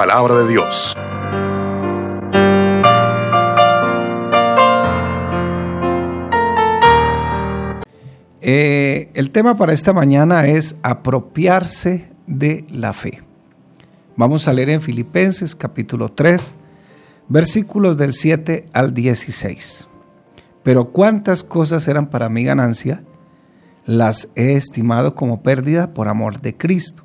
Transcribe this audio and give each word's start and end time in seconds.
palabra 0.00 0.34
de 0.34 0.48
Dios. 0.48 0.96
Eh, 8.40 9.10
el 9.12 9.30
tema 9.30 9.58
para 9.58 9.74
esta 9.74 9.92
mañana 9.92 10.46
es 10.46 10.76
apropiarse 10.82 12.10
de 12.26 12.64
la 12.70 12.94
fe. 12.94 13.22
Vamos 14.16 14.48
a 14.48 14.54
leer 14.54 14.70
en 14.70 14.80
Filipenses 14.80 15.54
capítulo 15.54 16.10
3, 16.10 16.54
versículos 17.28 17.98
del 17.98 18.14
7 18.14 18.64
al 18.72 18.94
16. 18.94 19.86
Pero 20.62 20.92
cuántas 20.92 21.44
cosas 21.44 21.86
eran 21.88 22.08
para 22.08 22.30
mi 22.30 22.42
ganancia, 22.44 23.04
las 23.84 24.30
he 24.34 24.54
estimado 24.54 25.14
como 25.14 25.42
pérdida 25.42 25.92
por 25.92 26.08
amor 26.08 26.40
de 26.40 26.56
Cristo. 26.56 27.04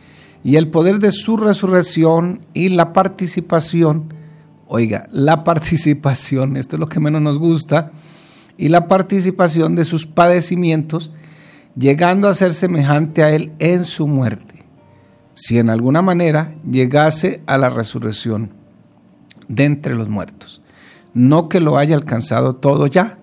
y 0.43 0.55
el 0.55 0.69
poder 0.69 0.99
de 0.99 1.11
su 1.11 1.37
resurrección 1.37 2.45
y 2.53 2.69
la 2.69 2.93
participación, 2.93 4.13
oiga, 4.67 5.07
la 5.11 5.43
participación, 5.43 6.57
esto 6.57 6.75
es 6.75 6.79
lo 6.79 6.89
que 6.89 6.99
menos 6.99 7.21
nos 7.21 7.39
gusta, 7.39 7.91
y 8.57 8.69
la 8.69 8.87
participación 8.87 9.75
de 9.75 9.85
sus 9.85 10.05
padecimientos, 10.05 11.11
llegando 11.75 12.27
a 12.27 12.33
ser 12.33 12.53
semejante 12.53 13.23
a 13.23 13.31
él 13.31 13.51
en 13.59 13.85
su 13.85 14.07
muerte, 14.07 14.63
si 15.33 15.57
en 15.57 15.69
alguna 15.69 16.01
manera 16.01 16.53
llegase 16.69 17.41
a 17.47 17.57
la 17.57 17.69
resurrección 17.69 18.51
de 19.47 19.65
entre 19.65 19.95
los 19.95 20.09
muertos. 20.09 20.61
No 21.13 21.49
que 21.49 21.59
lo 21.59 21.77
haya 21.77 21.95
alcanzado 21.95 22.55
todo 22.55 22.87
ya, 22.87 23.19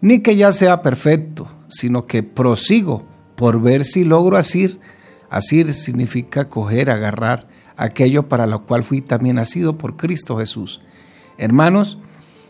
ni 0.00 0.20
que 0.20 0.36
ya 0.36 0.52
sea 0.52 0.82
perfecto, 0.82 1.48
sino 1.68 2.06
que 2.06 2.22
prosigo 2.22 3.06
por 3.36 3.60
ver 3.60 3.84
si 3.84 4.04
logro 4.04 4.36
asir 4.36 4.80
Asir 5.30 5.72
significa 5.72 6.48
coger, 6.48 6.90
agarrar 6.90 7.46
aquello 7.76 8.28
para 8.28 8.46
lo 8.46 8.66
cual 8.66 8.82
fui 8.82 9.00
también 9.00 9.36
nacido 9.36 9.78
por 9.78 9.96
Cristo 9.96 10.38
Jesús. 10.38 10.80
Hermanos, 11.36 11.98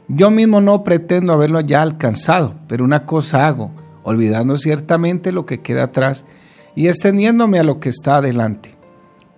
yo 0.08 0.30
mismo 0.30 0.60
no 0.60 0.84
pretendo 0.84 1.32
haberlo 1.32 1.60
ya 1.60 1.82
alcanzado, 1.82 2.54
pero 2.66 2.84
una 2.84 3.04
cosa 3.04 3.46
hago, 3.46 3.70
olvidando 4.02 4.56
ciertamente 4.56 5.32
lo 5.32 5.44
que 5.44 5.60
queda 5.60 5.84
atrás 5.84 6.24
y 6.74 6.88
extendiéndome 6.88 7.58
a 7.58 7.64
lo 7.64 7.78
que 7.78 7.90
está 7.90 8.16
adelante. 8.16 8.74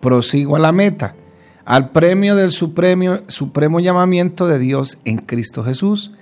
Prosigo 0.00 0.54
a 0.54 0.60
la 0.60 0.70
meta, 0.70 1.16
al 1.64 1.90
premio 1.90 2.36
del 2.36 2.52
supremo, 2.52 3.18
supremo 3.26 3.80
llamamiento 3.80 4.46
de 4.46 4.58
Dios 4.58 4.98
en 5.04 5.18
Cristo 5.18 5.64
Jesús. 5.64 6.12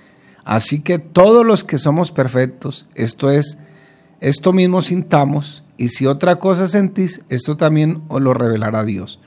Así 0.43 0.81
que 0.81 0.97
todos 0.97 1.45
los 1.45 1.63
que 1.63 1.77
somos 1.77 2.11
perfectos, 2.11 2.87
esto 2.95 3.29
es, 3.29 3.59
esto 4.19 4.51
mismo 4.51 4.81
sintamos 4.81 5.63
y 5.79 5.87
si 5.87 6.05
otra 6.05 6.39
cosa 6.39 6.67
sentís, 6.67 7.21
esto 7.29 7.55
también 7.55 8.03
os 8.09 8.21
lo 8.21 8.33
revelará 8.33 8.83
Dios. 8.83 9.21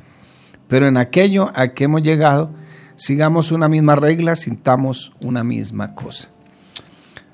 Pero 0.68 0.86
en 0.86 0.98
aquello 0.98 1.50
a 1.54 1.68
que 1.68 1.84
hemos 1.84 2.02
llegado, 2.02 2.50
sigamos 2.94 3.52
una 3.52 3.70
misma 3.70 3.96
regla, 3.96 4.36
sintamos 4.36 5.14
una 5.22 5.44
misma 5.44 5.94
cosa. 5.94 6.28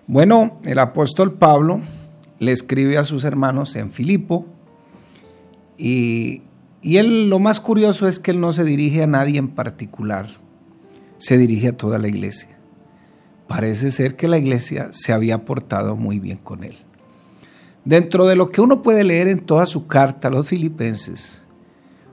Bueno, 0.07 0.61
el 0.65 0.79
apóstol 0.79 1.35
Pablo 1.35 1.81
le 2.39 2.53
escribe 2.53 2.97
a 2.97 3.03
sus 3.03 3.25
hermanos 3.25 3.75
en 3.75 3.91
Filipo 3.91 4.47
y, 5.77 6.43
y 6.81 6.99
él 6.99 7.29
lo 7.29 7.41
más 7.41 7.59
curioso 7.59 8.07
es 8.07 8.21
que 8.21 8.31
él 8.31 8.39
no 8.39 8.53
se 8.53 8.63
dirige 8.63 9.03
a 9.03 9.09
nadie 9.09 9.41
en 9.41 9.49
particular, 9.49 10.29
se 11.17 11.39
dirige 11.39 11.69
a 11.69 11.77
toda 11.77 11.99
la 11.99 12.07
iglesia. 12.07 12.57
Parece 13.49 13.91
ser 13.91 14.15
que 14.15 14.29
la 14.29 14.39
iglesia 14.39 14.91
se 14.93 15.13
había 15.13 15.45
portado 15.45 15.97
muy 15.97 16.21
bien 16.21 16.39
con 16.39 16.63
él. 16.63 16.88
Dentro 17.89 18.27
de 18.27 18.37
lo 18.37 18.51
que 18.51 18.61
uno 18.61 18.83
puede 18.83 19.03
leer 19.03 19.29
en 19.29 19.41
toda 19.41 19.65
su 19.65 19.87
carta 19.87 20.29
a 20.29 20.31
los 20.31 20.47
filipenses, 20.47 21.43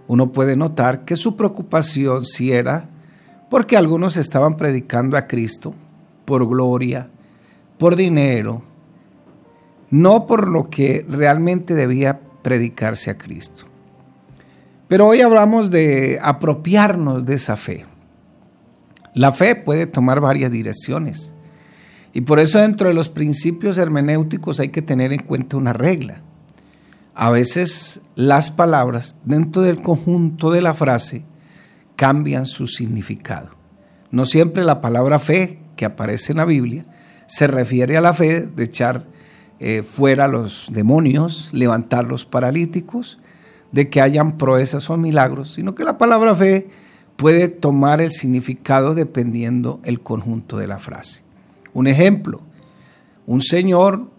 uno 0.08 0.31
puede 0.31 0.56
notar 0.56 1.03
que 1.03 1.18
su 1.18 1.36
preocupación 1.36 2.24
sí 2.24 2.53
era 2.53 2.88
porque 3.50 3.75
algunos 3.75 4.16
estaban 4.16 4.56
predicando 4.56 5.18
a 5.18 5.28
Cristo 5.28 5.74
por 6.24 6.47
gloria, 6.47 7.09
por 7.78 7.97
dinero, 7.97 8.63
no 9.90 10.28
por 10.28 10.47
lo 10.47 10.69
que 10.69 11.06
realmente 11.09 11.75
debía 11.75 12.22
predicarse 12.42 13.12
a 13.12 13.18
Cristo. 13.18 13.66
Pero 14.88 15.07
hoy 15.07 15.19
hablamos 15.19 15.72
de 15.72 16.19
apropiarnos 16.24 17.25
de 17.25 17.34
esa 17.34 17.57
fe. 17.57 17.86
La 19.13 19.34
fe 19.34 19.57
puede 19.57 19.88
tomar 19.88 20.22
varias 20.22 20.52
direcciones. 20.52 21.34
Y 22.15 22.21
por 22.21 22.39
eso 22.39 22.59
dentro 22.59 22.87
de 22.87 22.93
los 22.93 23.09
principios 23.09 23.77
hermenéuticos 23.77 24.61
hay 24.61 24.69
que 24.69 24.81
tener 24.81 25.11
en 25.11 25.21
cuenta 25.21 25.57
una 25.57 25.73
regla. 25.73 26.21
A 27.13 27.29
veces 27.29 28.01
las 28.15 28.51
palabras 28.51 29.17
dentro 29.25 29.63
del 29.63 29.81
conjunto 29.81 30.49
de 30.49 30.61
la 30.61 30.73
frase 30.73 31.25
cambian 31.97 32.45
su 32.45 32.67
significado. 32.67 33.49
No 34.11 34.23
siempre 34.25 34.63
la 34.63 34.79
palabra 34.79 35.19
fe 35.19 35.59
que 35.75 35.83
aparece 35.83 36.31
en 36.31 36.37
la 36.37 36.45
Biblia 36.45 36.85
se 37.25 37.47
refiere 37.47 37.97
a 37.97 38.01
la 38.01 38.13
fe 38.13 38.47
de 38.47 38.63
echar 38.63 39.07
eh, 39.59 39.83
fuera 39.83 40.29
los 40.29 40.69
demonios, 40.71 41.49
levantar 41.51 42.07
los 42.07 42.25
paralíticos, 42.25 43.19
de 43.73 43.89
que 43.89 43.99
hayan 43.99 44.37
proezas 44.37 44.89
o 44.89 44.95
milagros, 44.95 45.51
sino 45.51 45.75
que 45.75 45.83
la 45.83 45.97
palabra 45.97 46.33
fe 46.33 46.69
puede 47.17 47.49
tomar 47.49 47.99
el 47.99 48.13
significado 48.13 48.95
dependiendo 48.95 49.81
el 49.83 49.99
conjunto 49.99 50.57
de 50.57 50.67
la 50.67 50.79
frase. 50.79 51.25
Un 51.75 51.88
ejemplo, 51.88 52.41
un 53.28 53.41
Señor, 53.41 54.09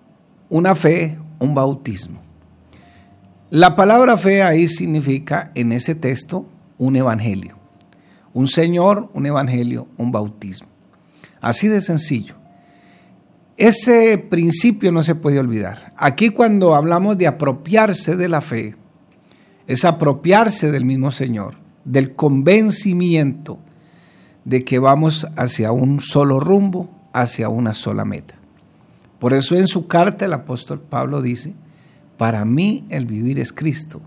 una 0.51 0.75
fe, 0.75 1.19
un 1.39 1.55
bautismo. 1.55 2.21
La 3.49 3.75
palabra 3.75 4.19
fe 4.19 4.43
ahí 4.43 4.69
significa 4.69 5.53
en 5.55 5.73
ese 5.73 5.95
texto 5.95 6.47
un 6.77 6.97
evangelio. 6.97 7.57
Un 8.35 8.47
Señor, 8.47 9.09
un 9.15 9.25
evangelio, 9.25 9.89
un 9.97 10.13
bautismo. 10.13 10.69
Así 11.41 11.67
de 11.69 11.81
sencillo. 11.81 12.35
Ese 13.57 14.19
principio 14.19 14.93
no 14.93 15.03
se 15.03 15.15
puede 15.15 15.39
olvidar. 15.39 15.95
Aquí 15.97 16.29
cuando 16.29 16.75
hablamos 16.75 17.17
de 17.17 17.27
apropiarse 17.27 18.17
de 18.17 18.29
la 18.29 18.43
fe, 18.43 18.77
es 19.67 19.87
apropiarse 19.87 20.71
del 20.71 20.85
mismo 20.85 21.11
Señor, 21.11 21.55
del 21.87 22.15
convencimiento 22.15 23.59
de 24.45 24.63
que 24.63 24.79
vamos 24.79 25.27
hacia 25.37 25.73
un 25.73 26.01
solo 26.01 26.39
rumbo, 26.39 26.96
hacia 27.17 27.49
una 27.49 27.73
sola 27.73 28.05
meta. 28.05 28.35
Por 29.19 29.33
eso 29.33 29.57
en 29.57 29.67
su 29.67 29.87
carta 29.87 30.27
el 30.27 30.35
apóstol 30.35 30.81
Pablo 30.81 31.23
dice, 31.23 31.55
para 32.19 32.45
mí 32.45 32.85
el 32.91 33.07
vivir 33.07 33.41
es 33.41 33.53
Cristo, 33.53 34.03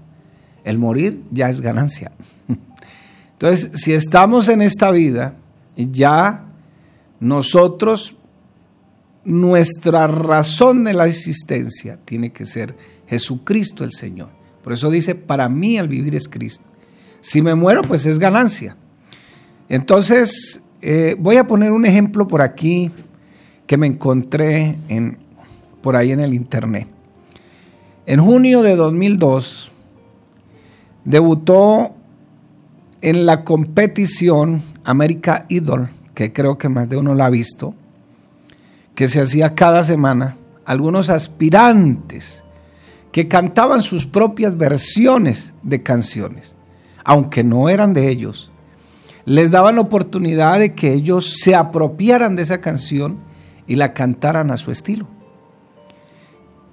el 0.63 0.77
morir 0.77 1.23
ya 1.31 1.49
es 1.49 1.61
ganancia. 1.61 2.11
Entonces, 3.33 3.71
si 3.73 3.93
estamos 3.93 4.47
en 4.47 4.61
esta 4.61 4.91
vida, 4.91 5.35
ya 5.75 6.45
nosotros, 7.19 8.15
nuestra 9.25 10.07
razón 10.07 10.83
de 10.83 10.93
la 10.93 11.07
existencia 11.07 11.97
tiene 12.05 12.31
que 12.31 12.45
ser 12.45 12.75
Jesucristo 13.07 13.83
el 13.83 13.91
Señor. 13.91 14.29
Por 14.63 14.73
eso 14.73 14.91
dice, 14.91 15.15
para 15.15 15.49
mí 15.49 15.79
el 15.79 15.87
vivir 15.87 16.15
es 16.15 16.27
Cristo. 16.27 16.65
Si 17.21 17.41
me 17.41 17.55
muero, 17.55 17.81
pues 17.81 18.05
es 18.05 18.19
ganancia. 18.19 18.75
Entonces, 19.67 20.61
eh, 20.81 21.15
voy 21.19 21.37
a 21.37 21.47
poner 21.47 21.71
un 21.71 21.85
ejemplo 21.85 22.27
por 22.27 22.41
aquí 22.41 22.91
que 23.69 23.77
me 23.77 23.85
encontré 23.85 24.79
en, 24.87 25.19
por 25.83 25.95
ahí 25.95 26.09
en 26.11 26.19
el 26.19 26.33
internet. 26.33 26.87
En 28.07 28.19
junio 28.19 28.63
de 28.63 28.75
2002 28.75 29.71
debutó 31.05 31.93
en 33.01 33.27
la 33.27 33.43
competición 33.43 34.63
América 34.83 35.45
Idol, 35.49 35.91
que 36.15 36.33
creo 36.33 36.57
que 36.57 36.67
más 36.67 36.89
de 36.89 36.97
uno 36.97 37.13
la 37.13 37.27
ha 37.27 37.29
visto, 37.29 37.75
que 38.95 39.07
se 39.07 39.21
hacía 39.21 39.53
cada 39.53 39.83
semana, 39.83 40.35
algunos 40.65 41.11
aspirantes 41.11 42.43
que 43.11 43.27
cantaban 43.27 43.83
sus 43.83 44.07
propias 44.07 44.57
versiones 44.57 45.53
de 45.61 45.83
canciones, 45.83 46.55
aunque 47.03 47.43
no 47.43 47.69
eran 47.69 47.93
de 47.93 48.09
ellos, 48.09 48.49
les 49.25 49.51
daban 49.51 49.77
oportunidad 49.77 50.57
de 50.57 50.73
que 50.73 50.91
ellos 50.91 51.35
se 51.37 51.53
apropiaran 51.53 52.35
de 52.35 52.41
esa 52.41 52.61
canción 52.61 53.28
y 53.69 53.75
la 53.75 53.93
cantaran 53.93 54.51
a 54.51 54.57
su 54.57 54.71
estilo. 54.71 55.07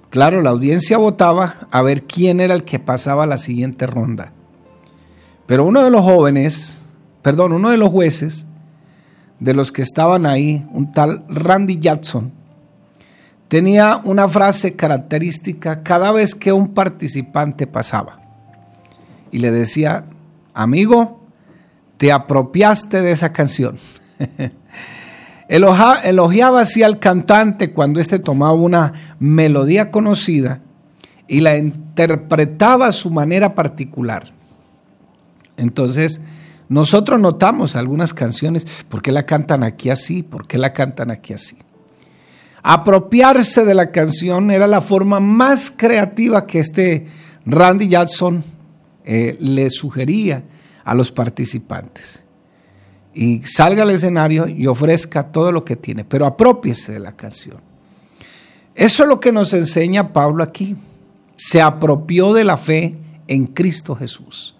Claro, 0.09 0.41
la 0.41 0.49
audiencia 0.49 0.97
votaba 0.97 1.67
a 1.69 1.81
ver 1.83 2.03
quién 2.03 2.39
era 2.39 2.55
el 2.55 2.63
que 2.63 2.79
pasaba 2.79 3.27
la 3.27 3.37
siguiente 3.37 3.85
ronda. 3.85 4.33
Pero 5.45 5.63
uno 5.63 5.83
de 5.83 5.91
los 5.91 6.01
jóvenes, 6.01 6.83
perdón, 7.21 7.53
uno 7.53 7.69
de 7.69 7.77
los 7.77 7.89
jueces, 7.89 8.47
de 9.39 9.53
los 9.53 9.71
que 9.71 9.83
estaban 9.83 10.25
ahí, 10.25 10.65
un 10.71 10.91
tal 10.91 11.23
Randy 11.29 11.77
Jackson, 11.79 12.31
tenía 13.47 14.01
una 14.03 14.27
frase 14.27 14.75
característica 14.75 15.83
cada 15.83 16.11
vez 16.11 16.33
que 16.33 16.51
un 16.51 16.73
participante 16.73 17.67
pasaba. 17.67 18.21
Y 19.31 19.37
le 19.37 19.51
decía, 19.51 20.05
amigo, 20.55 21.21
te 21.97 22.11
apropiaste 22.11 23.03
de 23.03 23.11
esa 23.11 23.31
canción. 23.31 23.77
Elogiaba 25.47 26.61
así 26.61 26.83
al 26.83 26.99
cantante 26.99 27.71
cuando 27.71 27.99
éste 27.99 28.19
tomaba 28.19 28.53
una 28.53 28.93
melodía 29.19 29.91
conocida 29.91 30.61
y 31.27 31.39
la 31.39 31.57
interpretaba 31.57 32.87
a 32.87 32.91
su 32.91 33.09
manera 33.09 33.55
particular. 33.55 34.33
Entonces, 35.55 36.21
nosotros 36.69 37.19
notamos 37.19 37.75
algunas 37.75 38.13
canciones, 38.13 38.65
¿por 38.89 39.01
qué 39.01 39.11
la 39.11 39.25
cantan 39.25 39.63
aquí 39.63 39.89
así? 39.89 40.21
¿Por 40.21 40.47
qué 40.47 40.57
la 40.57 40.73
cantan 40.73 41.11
aquí 41.11 41.33
así? 41.33 41.57
Apropiarse 42.61 43.63
de 43.63 43.73
la 43.73 43.91
canción 43.91 44.51
era 44.51 44.67
la 44.67 44.81
forma 44.81 45.21
más 45.21 45.71
creativa 45.71 46.45
que 46.45 46.59
este 46.59 47.07
Randy 47.45 47.87
Jackson 47.87 48.43
eh, 49.05 49.37
le 49.39 49.69
sugería 49.69 50.43
a 50.83 50.93
los 50.93 51.11
participantes. 51.11 52.25
Y 53.17 53.41
salga 53.45 53.83
al 53.83 53.89
escenario 53.89 54.47
y 54.47 54.67
ofrezca 54.67 55.31
todo 55.31 55.51
lo 55.51 55.65
que 55.65 55.75
tiene, 55.75 56.05
pero 56.05 56.25
apropiese 56.25 56.93
de 56.93 56.99
la 56.99 57.13
canción. 57.13 57.57
Eso 58.75 59.03
es 59.03 59.09
lo 59.09 59.19
que 59.19 59.31
nos 59.31 59.53
enseña 59.53 60.13
Pablo 60.13 60.43
aquí. 60.43 60.75
Se 61.35 61.61
apropió 61.61 62.33
de 62.33 62.43
la 62.43 62.57
fe 62.57 62.95
en 63.27 63.47
Cristo 63.47 63.95
Jesús 63.95 64.53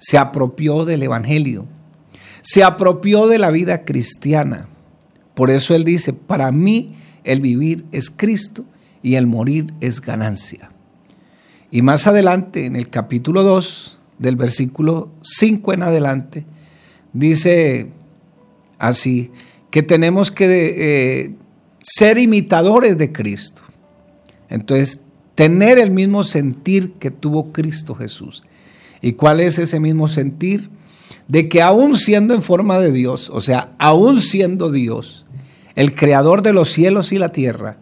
se 0.00 0.16
apropió 0.16 0.84
del 0.86 1.02
Evangelio, 1.02 1.66
se 2.40 2.64
apropió 2.64 3.28
de 3.28 3.38
la 3.38 3.50
vida 3.50 3.84
cristiana. 3.84 4.66
Por 5.34 5.50
eso 5.50 5.74
él 5.74 5.84
dice, 5.84 6.14
para 6.14 6.50
mí 6.50 6.96
el 7.22 7.40
vivir 7.40 7.84
es 7.92 8.10
Cristo 8.10 8.64
y 9.02 9.14
el 9.14 9.26
morir 9.26 9.74
es 9.80 10.00
ganancia. 10.00 10.70
Y 11.70 11.82
más 11.82 12.06
adelante, 12.06 12.64
en 12.64 12.76
el 12.76 12.88
capítulo 12.88 13.42
2, 13.42 14.00
del 14.18 14.36
versículo 14.36 15.10
5 15.20 15.74
en 15.74 15.82
adelante, 15.82 16.46
dice 17.12 17.88
así, 18.78 19.30
que 19.70 19.82
tenemos 19.82 20.30
que 20.30 20.46
eh, 20.46 21.34
ser 21.80 22.18
imitadores 22.18 22.98
de 22.98 23.12
Cristo. 23.12 23.62
Entonces, 24.48 25.00
tener 25.34 25.78
el 25.78 25.90
mismo 25.90 26.24
sentir 26.24 26.92
que 26.94 27.10
tuvo 27.10 27.52
Cristo 27.52 27.94
Jesús. 27.94 28.42
¿Y 29.00 29.12
cuál 29.12 29.40
es 29.40 29.58
ese 29.58 29.80
mismo 29.80 30.08
sentir? 30.08 30.68
De 31.28 31.48
que 31.48 31.62
aún 31.62 31.96
siendo 31.96 32.34
en 32.34 32.42
forma 32.42 32.78
de 32.78 32.92
Dios, 32.92 33.30
o 33.32 33.40
sea, 33.40 33.72
aún 33.78 34.20
siendo 34.20 34.70
Dios, 34.70 35.24
el 35.76 35.94
creador 35.94 36.42
de 36.42 36.52
los 36.52 36.70
cielos 36.70 37.12
y 37.12 37.18
la 37.18 37.30
tierra, 37.30 37.78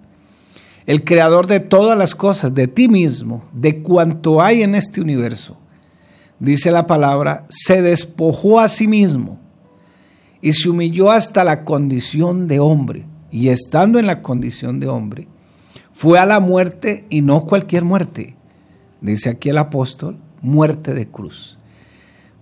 el 0.87 1.05
creador 1.05 1.47
de 1.47 1.61
todas 1.61 1.99
las 1.99 2.15
cosas, 2.15 2.55
de 2.55 2.69
ti 2.69 2.89
mismo, 2.89 3.45
de 3.53 3.83
cuanto 3.83 4.41
hay 4.41 4.63
en 4.63 4.75
este 4.75 5.01
universo, 5.01 5.58
dice 6.38 6.70
la 6.70 6.87
palabra, 6.87 7.46
se 7.49 7.82
despojó 7.82 8.61
a 8.61 8.69
sí 8.69 8.87
mismo 8.87 9.38
y 10.40 10.52
se 10.52 10.69
humilló 10.69 11.11
hasta 11.11 11.44
la 11.44 11.64
condición 11.64 12.49
de 12.49 12.61
hombre. 12.61 13.06
Y 13.31 13.49
estando 13.49 13.99
en 13.99 14.06
la 14.06 14.23
condición 14.23 14.81
de 14.81 14.88
hombre, 14.88 15.29
fue 15.93 16.19
a 16.19 16.26
la 16.26 16.40
muerte 16.40 17.05
y 17.11 17.20
no 17.20 17.44
cualquier 17.44 17.85
muerte. 17.85 18.37
Dice 19.00 19.29
aquí 19.29 19.50
el 19.50 19.58
apóstol, 19.58 20.17
muerte 20.40 20.94
de 20.94 21.08
cruz. 21.08 21.58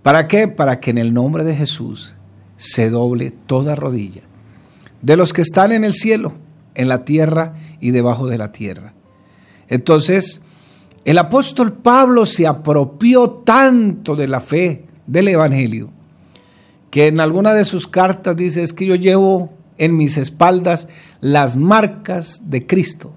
¿Para 0.01 0.27
qué? 0.27 0.47
Para 0.47 0.79
que 0.79 0.91
en 0.91 0.97
el 0.97 1.13
nombre 1.13 1.43
de 1.43 1.55
Jesús 1.55 2.15
se 2.55 2.89
doble 2.89 3.31
toda 3.31 3.75
rodilla 3.75 4.21
de 5.01 5.17
los 5.17 5.33
que 5.33 5.41
están 5.41 5.71
en 5.71 5.83
el 5.83 5.93
cielo, 5.93 6.33
en 6.75 6.89
la 6.89 7.05
tierra 7.05 7.53
y 7.79 7.91
debajo 7.91 8.27
de 8.27 8.37
la 8.37 8.51
tierra. 8.51 8.93
Entonces, 9.67 10.41
el 11.07 11.17
apóstol 11.17 11.73
Pablo 11.73 12.25
se 12.25 12.45
apropió 12.45 13.29
tanto 13.29 14.15
de 14.15 14.27
la 14.27 14.39
fe 14.39 14.85
del 15.07 15.29
Evangelio, 15.29 15.89
que 16.91 17.07
en 17.07 17.19
alguna 17.19 17.53
de 17.53 17.65
sus 17.65 17.87
cartas 17.87 18.35
dice, 18.35 18.61
es 18.61 18.73
que 18.73 18.85
yo 18.85 18.95
llevo 18.95 19.53
en 19.77 19.97
mis 19.97 20.17
espaldas 20.17 20.87
las 21.21 21.55
marcas 21.55 22.49
de 22.49 22.65
Cristo, 22.67 23.11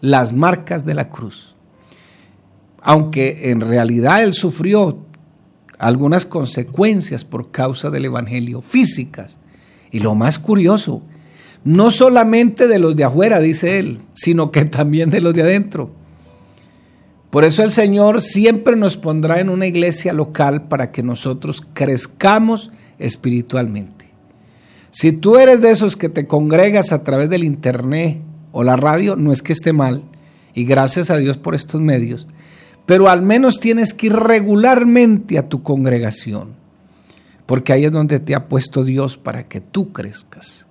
las 0.00 0.32
marcas 0.32 0.84
de 0.84 0.94
la 0.94 1.08
cruz 1.08 1.56
aunque 2.86 3.50
en 3.50 3.60
realidad 3.62 4.22
él 4.22 4.32
sufrió 4.32 4.98
algunas 5.76 6.24
consecuencias 6.24 7.24
por 7.24 7.50
causa 7.50 7.90
del 7.90 8.04
Evangelio, 8.04 8.62
físicas. 8.62 9.38
Y 9.90 9.98
lo 9.98 10.14
más 10.14 10.38
curioso, 10.38 11.02
no 11.64 11.90
solamente 11.90 12.68
de 12.68 12.78
los 12.78 12.94
de 12.94 13.02
afuera, 13.02 13.40
dice 13.40 13.80
él, 13.80 14.02
sino 14.12 14.52
que 14.52 14.64
también 14.66 15.10
de 15.10 15.20
los 15.20 15.34
de 15.34 15.42
adentro. 15.42 15.90
Por 17.30 17.44
eso 17.44 17.62
el 17.62 17.70
Señor 17.70 18.22
siempre 18.22 18.76
nos 18.76 18.96
pondrá 18.96 19.40
en 19.40 19.48
una 19.48 19.66
iglesia 19.66 20.12
local 20.12 20.68
para 20.68 20.92
que 20.92 21.02
nosotros 21.02 21.62
crezcamos 21.72 22.70
espiritualmente. 22.98 24.06
Si 24.90 25.12
tú 25.12 25.36
eres 25.36 25.60
de 25.60 25.70
esos 25.70 25.96
que 25.96 26.08
te 26.08 26.26
congregas 26.26 26.92
a 26.92 27.02
través 27.04 27.28
del 27.28 27.44
internet 27.44 28.20
o 28.52 28.62
la 28.62 28.76
radio, 28.76 29.16
no 29.16 29.32
es 29.32 29.42
que 29.42 29.52
esté 29.52 29.72
mal, 29.72 30.02
y 30.54 30.64
gracias 30.64 31.10
a 31.10 31.18
Dios 31.18 31.36
por 31.36 31.54
estos 31.54 31.80
medios, 31.80 32.26
pero 32.86 33.08
al 33.08 33.20
menos 33.20 33.60
tienes 33.60 33.92
que 33.92 34.06
ir 34.06 34.14
regularmente 34.14 35.36
a 35.36 35.48
tu 35.48 35.62
congregación, 35.62 36.54
porque 37.44 37.72
ahí 37.72 37.84
es 37.84 37.92
donde 37.92 38.20
te 38.20 38.34
ha 38.34 38.48
puesto 38.48 38.84
Dios 38.84 39.18
para 39.18 39.48
que 39.48 39.60
tú 39.60 39.92
crezcas. 39.92 40.66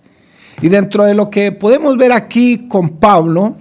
Y 0.61 0.69
dentro 0.69 1.03
de 1.03 1.13
lo 1.13 1.29
que 1.29 1.51
podemos 1.51 1.97
ver 1.97 2.13
aquí 2.13 2.67
con 2.67 2.97
Pablo, 2.97 3.57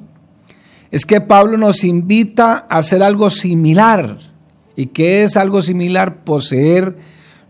es 0.95 1.07
que 1.07 1.21
Pablo 1.21 1.57
nos 1.59 1.83
invita 1.83 2.69
a 2.71 2.79
hacer 2.79 3.03
algo 3.03 3.29
similar. 3.29 4.17
¿Y 4.77 4.87
qué 4.87 5.25
es 5.25 5.37
algo 5.37 5.61
similar? 5.61 6.23
Poseer 6.23 6.97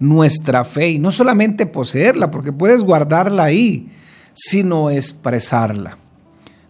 nuestra 0.01 0.65
fe. 0.65 0.93
Y 0.93 0.99
no 0.99 1.13
solamente 1.13 1.67
poseerla, 1.67 2.31
porque 2.31 2.53
puedes 2.53 2.83
guardarla 2.83 3.45
ahí, 3.45 3.91
sino 4.33 4.89
expresarla. 4.89 5.99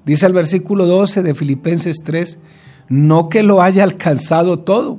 Dice 0.04 0.26
el 0.26 0.32
versículo 0.32 0.86
12 0.86 1.22
de 1.22 1.36
Filipenses 1.36 2.02
3, 2.02 2.40
no 2.88 3.28
que 3.28 3.44
lo 3.44 3.62
haya 3.62 3.84
alcanzado 3.84 4.58
todo, 4.58 4.98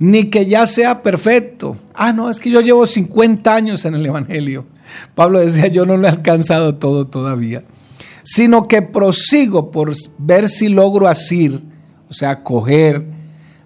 ni 0.00 0.30
que 0.30 0.46
ya 0.46 0.66
sea 0.66 1.04
perfecto. 1.04 1.76
Ah, 1.94 2.12
no, 2.12 2.28
es 2.28 2.40
que 2.40 2.50
yo 2.50 2.60
llevo 2.60 2.88
50 2.88 3.54
años 3.54 3.84
en 3.84 3.94
el 3.94 4.04
Evangelio. 4.04 4.66
Pablo 5.14 5.38
decía, 5.38 5.68
yo 5.68 5.86
no 5.86 5.96
lo 5.96 6.08
he 6.08 6.10
alcanzado 6.10 6.74
todo 6.74 7.06
todavía, 7.06 7.62
sino 8.22 8.68
que 8.68 8.82
prosigo 8.82 9.70
por 9.70 9.92
ver 10.18 10.48
si 10.48 10.68
logro 10.68 11.08
asir, 11.08 11.64
o 12.08 12.12
sea, 12.12 12.42
coger, 12.42 13.04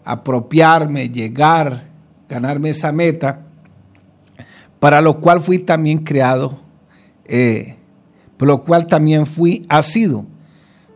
apropiarme, 0.05 1.09
llegar, 1.09 1.85
ganarme 2.29 2.71
esa 2.71 2.93
meta, 2.93 3.43
para 4.79 5.01
lo 5.01 5.21
cual 5.21 5.41
fui 5.41 5.59
también 5.59 5.99
creado, 5.99 6.61
eh, 7.25 7.77
por 8.37 8.49
lo 8.49 8.63
cual 8.63 8.87
también 8.87 9.27
fui 9.27 9.67
asido, 9.69 10.27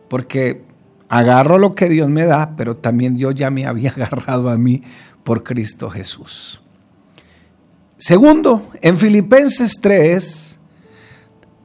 porque 0.07 0.63
agarro 1.09 1.57
lo 1.57 1.75
que 1.75 1.89
Dios 1.89 2.09
me 2.09 2.25
da, 2.25 2.55
pero 2.55 2.77
también 2.77 3.15
Dios 3.15 3.35
ya 3.35 3.49
me 3.51 3.65
había 3.67 3.91
agarrado 3.91 4.49
a 4.49 4.57
mí 4.57 4.81
por 5.23 5.43
Cristo 5.43 5.89
Jesús. 5.89 6.61
Segundo, 7.97 8.71
en 8.81 8.97
Filipenses 8.97 9.79
3, 9.79 10.50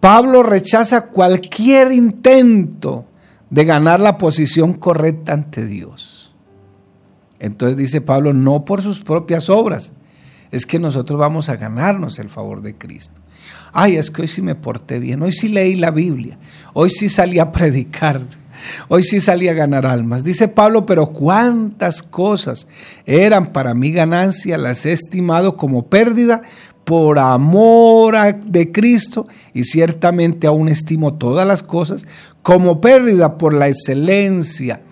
Pablo 0.07 0.45
rechaza 0.45 1.07
cualquier 1.07 1.91
intento 1.91 3.07
de 3.51 3.65
ganar 3.65 3.99
la 3.99 4.19
posición 4.19 4.75
correcta 4.75 5.33
ante 5.33 5.67
Dios. 5.67 6.33
Entonces 7.41 7.77
dice 7.77 8.01
Pablo, 8.01 8.33
no 8.33 8.65
por 8.65 8.83
sus 8.83 9.03
propias 9.03 9.51
obras, 9.51 9.93
es 10.53 10.65
que 10.65 10.79
nosotros 10.79 11.19
vamos 11.19 11.49
a 11.49 11.57
ganarnos 11.57 12.21
el 12.21 12.31
favor 12.31 12.63
de 12.63 12.77
Cristo. 12.77 13.21
Ay, 13.73 13.97
es 13.97 14.13
que 14.13 14.23
hoy 14.23 14.29
sí 14.29 14.43
me 14.43 14.55
porté 14.55 15.01
bien, 15.01 15.21
hoy 15.23 15.33
sí 15.33 15.49
leí 15.49 15.75
la 15.75 15.91
Biblia, 15.91 16.39
hoy 16.73 16.91
sí 16.91 17.09
salí 17.09 17.41
a 17.41 17.51
predicar 17.51 18.23
Hoy 18.89 19.03
sí 19.03 19.21
salí 19.21 19.49
a 19.49 19.55
ganar 19.55 19.87
almas. 19.87 20.25
Dice 20.25 20.49
Pablo, 20.49 20.87
pero 20.87 21.09
cuántas 21.09 22.03
cosas 22.03 22.67
eran 23.05 23.53
para 23.53 23.75
mi 23.75 23.91
ganancia, 23.91 24.59
las 24.59 24.87
he 24.87 24.93
estimado 24.93 25.57
como 25.57 25.87
pérdida 25.87 26.43
por 26.87 27.19
amor 27.19 28.15
de 28.45 28.71
Cristo 28.71 29.27
y 29.53 29.65
ciertamente 29.65 30.47
aún 30.47 30.69
estimo 30.69 31.15
todas 31.15 31.45
las 31.45 31.65
cosas 31.65 32.07
como 32.43 32.81
pérdida 32.81 33.39
por 33.39 33.53
la 33.53 33.67
excelencia 33.67 34.83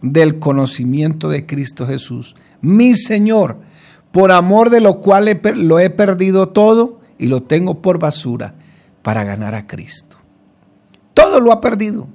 del 0.00 0.38
conocimiento 0.38 1.28
de 1.28 1.46
Cristo 1.46 1.88
Jesús, 1.88 2.36
mi 2.60 2.94
Señor, 2.94 3.58
por 4.12 4.30
amor 4.30 4.70
de 4.70 4.80
lo 4.80 5.00
cual 5.00 5.40
lo 5.56 5.80
he 5.80 5.90
perdido 5.90 6.50
todo 6.50 7.00
y 7.18 7.26
lo 7.26 7.42
tengo 7.42 7.82
por 7.82 7.98
basura 7.98 8.54
para 9.02 9.24
ganar 9.24 9.56
a 9.56 9.66
Cristo. 9.66 10.18
Todo 11.14 11.40
lo 11.40 11.50
ha 11.50 11.60
perdido 11.60 12.06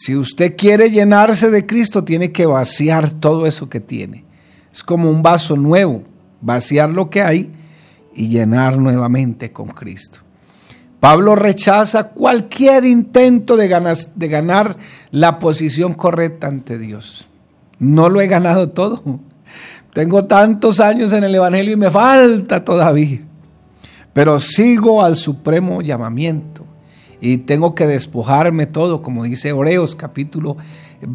si 0.00 0.14
usted 0.14 0.54
quiere 0.56 0.92
llenarse 0.92 1.50
de 1.50 1.66
Cristo, 1.66 2.04
tiene 2.04 2.30
que 2.30 2.46
vaciar 2.46 3.10
todo 3.10 3.46
eso 3.46 3.68
que 3.68 3.80
tiene. 3.80 4.24
Es 4.72 4.84
como 4.84 5.10
un 5.10 5.24
vaso 5.24 5.56
nuevo, 5.56 6.04
vaciar 6.40 6.90
lo 6.90 7.10
que 7.10 7.20
hay 7.20 7.50
y 8.18 8.28
llenar 8.28 8.78
nuevamente 8.78 9.52
con 9.52 9.68
Cristo. 9.68 10.18
Pablo 10.98 11.36
rechaza 11.36 12.08
cualquier 12.08 12.84
intento 12.84 13.56
de 13.56 13.68
ganar, 13.68 13.96
de 13.96 14.28
ganar 14.28 14.76
la 15.12 15.38
posición 15.38 15.94
correcta 15.94 16.48
ante 16.48 16.78
Dios. 16.78 17.28
No 17.78 18.08
lo 18.08 18.20
he 18.20 18.26
ganado 18.26 18.70
todo. 18.70 19.20
Tengo 19.94 20.24
tantos 20.24 20.80
años 20.80 21.12
en 21.12 21.22
el 21.22 21.34
Evangelio 21.36 21.74
y 21.74 21.76
me 21.76 21.90
falta 21.90 22.64
todavía. 22.64 23.20
Pero 24.12 24.40
sigo 24.40 25.04
al 25.04 25.14
supremo 25.14 25.80
llamamiento 25.80 26.64
y 27.20 27.38
tengo 27.38 27.76
que 27.76 27.86
despojarme 27.86 28.66
todo, 28.66 29.00
como 29.00 29.22
dice 29.22 29.50
Hebreos 29.50 29.94
capítulo, 29.94 30.56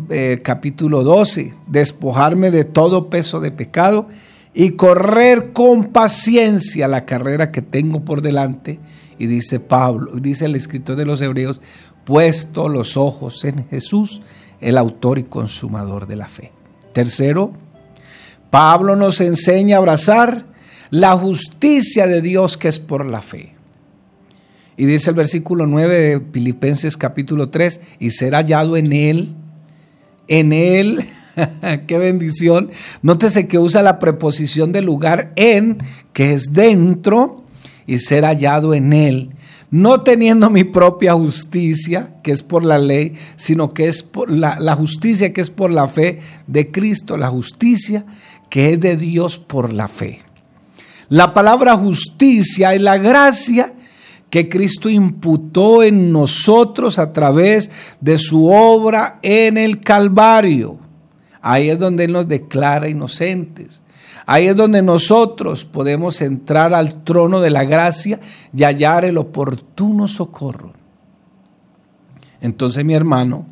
eh, 0.10 0.40
capítulo 0.42 1.04
12, 1.04 1.54
despojarme 1.68 2.50
de 2.50 2.64
todo 2.64 3.10
peso 3.10 3.42
de 3.42 3.52
pecado 3.52 4.08
y 4.54 4.72
correr 4.72 5.52
con 5.52 5.86
paciencia 5.86 6.88
la 6.88 7.06
carrera 7.06 7.52
que 7.52 7.62
tengo 7.62 8.06
por 8.06 8.22
delante. 8.22 8.80
Y 9.18 9.28
dice 9.28 9.60
Pablo, 9.60 10.12
dice 10.20 10.46
el 10.46 10.56
escritor 10.56 10.96
de 10.96 11.06
los 11.06 11.22
Hebreos, 11.22 11.62
puesto 12.04 12.70
los 12.70 12.98
ojos 12.98 13.44
en 13.46 13.68
Jesús, 13.68 14.22
el 14.62 14.78
autor 14.78 15.20
y 15.20 15.24
consumador 15.24 16.08
de 16.08 16.16
la 16.16 16.28
fe. 16.28 16.52
Tercero, 16.94 17.54
Pablo 18.50 18.96
nos 18.96 19.20
enseña 19.22 19.78
a 19.78 19.80
abrazar 19.80 20.46
la 20.90 21.14
justicia 21.14 22.06
de 22.06 22.22
Dios 22.22 22.58
que 22.58 22.68
es 22.68 22.80
por 22.80 23.06
la 23.06 23.22
fe. 23.22 23.56
Y 24.78 24.86
dice 24.86 25.12
el 25.12 25.16
versículo 25.16 25.66
9 25.66 25.96
de 25.96 26.22
Filipenses 26.32 26.98
capítulo 26.98 27.50
3, 27.50 27.82
y 28.00 28.12
ser 28.12 28.34
hallado 28.34 28.78
en 28.78 28.94
él, 28.94 29.36
en 30.28 30.54
él, 30.54 31.06
qué 31.88 31.98
bendición. 31.98 32.72
Nótese 33.02 33.48
que 33.48 33.60
usa 33.60 33.82
la 33.82 34.00
preposición 34.00 34.72
de 34.72 34.82
lugar 34.82 35.32
en, 35.36 35.80
que 36.14 36.34
es 36.34 36.54
dentro, 36.54 37.44
y 37.86 37.98
ser 37.98 38.24
hallado 38.24 38.74
en 38.74 38.94
él, 38.94 39.32
no 39.70 40.02
teniendo 40.02 40.50
mi 40.50 40.64
propia 40.64 41.14
justicia, 41.14 42.16
que 42.24 42.32
es 42.32 42.44
por 42.44 42.64
la 42.64 42.78
ley, 42.78 43.16
sino 43.36 43.74
que 43.74 43.88
es 43.88 44.04
por 44.04 44.30
la, 44.30 44.60
la 44.60 44.76
justicia 44.76 45.34
que 45.34 45.42
es 45.42 45.50
por 45.50 45.72
la 45.72 45.88
fe 45.88 46.20
de 46.48 46.72
Cristo, 46.72 47.18
la 47.18 47.30
justicia 47.30 48.06
que 48.50 48.74
es 48.74 48.80
de 48.80 48.96
Dios 48.96 49.38
por 49.38 49.74
la 49.74 49.88
fe. 49.88 50.22
La 51.10 51.34
palabra 51.34 51.76
justicia 51.76 52.74
es 52.74 52.82
la 52.82 52.98
gracia 52.98 53.74
que 54.30 54.50
Cristo 54.50 54.90
imputó 54.90 55.84
en 55.84 56.12
nosotros 56.12 56.98
a 56.98 57.14
través 57.14 57.70
de 58.00 58.18
su 58.18 58.48
obra 58.48 59.20
en 59.22 59.58
el 59.58 59.82
Calvario. 59.82 60.83
Ahí 61.44 61.70
es 61.70 61.78
donde 61.78 62.06
Él 62.06 62.14
nos 62.14 62.28
declara 62.28 62.88
inocentes. 62.88 63.82
Ahí 64.26 64.48
es 64.48 64.56
donde 64.56 64.82
nosotros 64.82 65.66
podemos 65.66 66.22
entrar 66.22 66.74
al 66.74 67.04
trono 67.04 67.42
de 67.42 67.50
la 67.50 67.66
gracia 67.66 68.22
y 68.56 68.64
hallar 68.64 69.04
el 69.04 69.18
oportuno 69.18 70.08
socorro. 70.08 70.74
Entonces, 72.40 72.86
mi 72.86 72.94
hermano, 72.94 73.46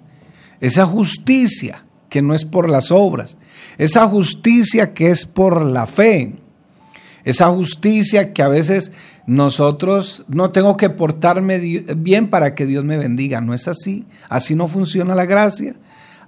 esa 0.62 0.86
justicia 0.86 1.83
que 2.07 2.21
no 2.21 2.33
es 2.33 2.45
por 2.45 2.69
las 2.69 2.91
obras, 2.91 3.38
esa 3.77 4.07
justicia 4.07 4.93
que 4.93 5.10
es 5.10 5.25
por 5.25 5.65
la 5.65 5.86
fe, 5.86 6.36
esa 7.25 7.48
justicia 7.48 8.33
que 8.33 8.41
a 8.41 8.48
veces 8.48 8.93
nosotros 9.25 10.24
no 10.29 10.51
tengo 10.51 10.77
que 10.77 10.89
portarme 10.89 11.60
bien 11.60 12.29
para 12.29 12.55
que 12.55 12.65
Dios 12.65 12.86
me 12.86 12.98
bendiga, 12.98 13.41
no 13.41 13.53
es 13.53 13.67
así, 13.67 14.05
así 14.29 14.55
no 14.55 14.69
funciona 14.69 15.13
la 15.13 15.25
gracia, 15.25 15.75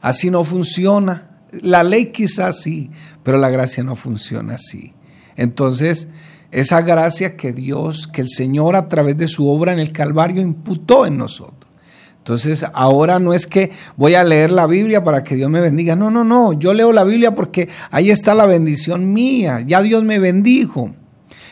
así 0.01 0.29
no 0.29 0.43
funciona. 0.43 1.33
La 1.62 1.83
ley 1.83 2.07
quizás 2.07 2.62
sí, 2.62 2.89
pero 3.24 3.38
la 3.38 3.50
gracia 3.50 3.83
no 3.83 3.95
funciona 3.95 4.55
así. 4.55 4.93
Entonces, 5.36 6.10
esa 6.51 6.81
gracia 6.81 7.36
que 7.36 7.53
Dios, 7.53 8.07
que 8.07 8.22
el 8.22 8.29
Señor 8.29 8.75
a 8.75 8.88
través 8.88 9.17
de 9.17 9.27
su 9.27 9.48
obra 9.48 9.74
en 9.74 9.79
el 9.79 9.91
Calvario 9.91 10.41
imputó 10.41 11.05
en 11.05 11.17
nosotros. 11.17 11.72
Entonces, 12.19 12.65
ahora 12.74 13.19
no 13.19 13.33
es 13.33 13.48
que 13.48 13.72
voy 13.98 14.15
a 14.15 14.24
leer 14.24 14.50
la 14.51 14.65
Biblia 14.65 15.03
para 15.03 15.24
que 15.24 15.36
Dios 15.36 15.50
me 15.50 15.60
bendiga. 15.60 15.95
No, 15.98 16.10
no, 16.10 16.24
no. 16.24 16.53
Yo 16.53 16.74
leo 16.74 16.93
la 16.93 17.03
Biblia 17.03 17.36
porque 17.36 17.67
ahí 17.91 18.12
está 18.12 18.33
la 18.33 18.45
bendición 18.45 19.12
mía. 19.12 19.60
Ya 19.60 19.81
Dios 19.81 20.03
me 20.03 20.19
bendijo. 20.19 20.93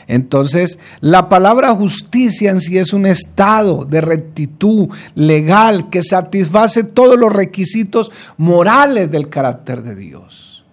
Entonces, 0.08 0.80
la 1.00 1.30
palabra 1.30 1.74
justicia 1.74 2.52
en 2.52 2.60
sí 2.60 2.78
es 2.78 2.94
un 2.94 3.06
estado 3.06 3.86
de 3.86 4.02
rectitud 4.02 4.90
legal 5.16 5.90
que 5.90 6.02
satisface 6.02 6.84
todos 6.84 7.18
los 7.18 7.32
requisitos 7.32 8.12
morales 8.38 9.12
del 9.12 9.30
carácter 9.30 9.84
de 9.84 9.96
Dios. 9.96 10.66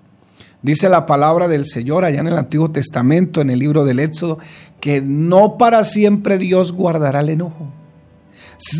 Dice 0.60 0.88
la 0.88 1.06
palabra 1.06 1.46
del 1.46 1.66
Señor 1.66 2.04
allá 2.04 2.20
en 2.20 2.26
el 2.26 2.36
Antiguo 2.36 2.70
Testamento, 2.70 3.40
en 3.40 3.50
el 3.50 3.60
libro 3.60 3.84
del 3.84 4.00
Éxodo, 4.00 4.38
que 4.80 5.00
no 5.00 5.56
para 5.56 5.84
siempre 5.84 6.38
Dios 6.38 6.72
guardará 6.72 7.20
el 7.20 7.28
enojo 7.28 7.72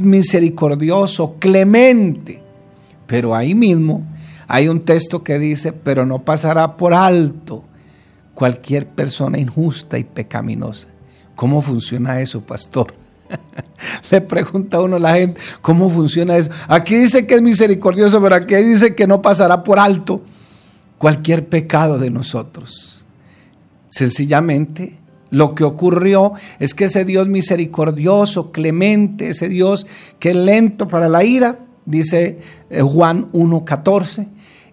misericordioso, 0.02 1.36
clemente. 1.38 2.42
Pero 3.06 3.34
ahí 3.34 3.54
mismo 3.54 4.06
hay 4.46 4.68
un 4.68 4.80
texto 4.80 5.22
que 5.22 5.38
dice, 5.38 5.72
pero 5.72 6.04
no 6.04 6.24
pasará 6.24 6.76
por 6.76 6.94
alto 6.94 7.64
cualquier 8.38 8.87
persona 8.87 9.37
injusta 9.37 9.99
y 9.99 10.04
pecaminosa. 10.04 10.87
¿Cómo 11.35 11.61
funciona 11.61 12.21
eso, 12.21 12.40
pastor? 12.40 12.95
Le 14.12 14.21
pregunta 14.21 14.80
uno 14.80 14.95
a 14.95 15.00
la 15.00 15.14
gente, 15.16 15.40
¿cómo 15.61 15.90
funciona 15.90 16.37
eso? 16.37 16.52
Aquí 16.68 16.95
dice 16.95 17.26
que 17.26 17.35
es 17.35 17.42
misericordioso, 17.42 18.23
pero 18.23 18.37
aquí 18.37 18.54
dice 18.54 18.95
que 18.95 19.09
no 19.09 19.21
pasará 19.21 19.64
por 19.64 19.80
alto 19.80 20.23
cualquier 20.99 21.49
pecado 21.49 21.99
de 21.99 22.12
nosotros. 22.12 23.09
Sencillamente 23.88 25.00
lo 25.30 25.57
que 25.57 25.64
ocurrió 25.64 26.35
es 26.61 26.75
que 26.75 26.85
ese 26.85 27.04
Dios 27.04 27.26
misericordioso, 27.26 28.52
clemente, 28.52 29.30
ese 29.30 29.49
Dios 29.49 29.88
que 30.21 30.30
es 30.30 30.37
lento 30.37 30.87
para 30.87 31.09
la 31.09 31.25
ira, 31.25 31.59
dice 31.87 32.38
eh, 32.71 32.83
Juan 32.83 33.33
1.14, 33.33 34.28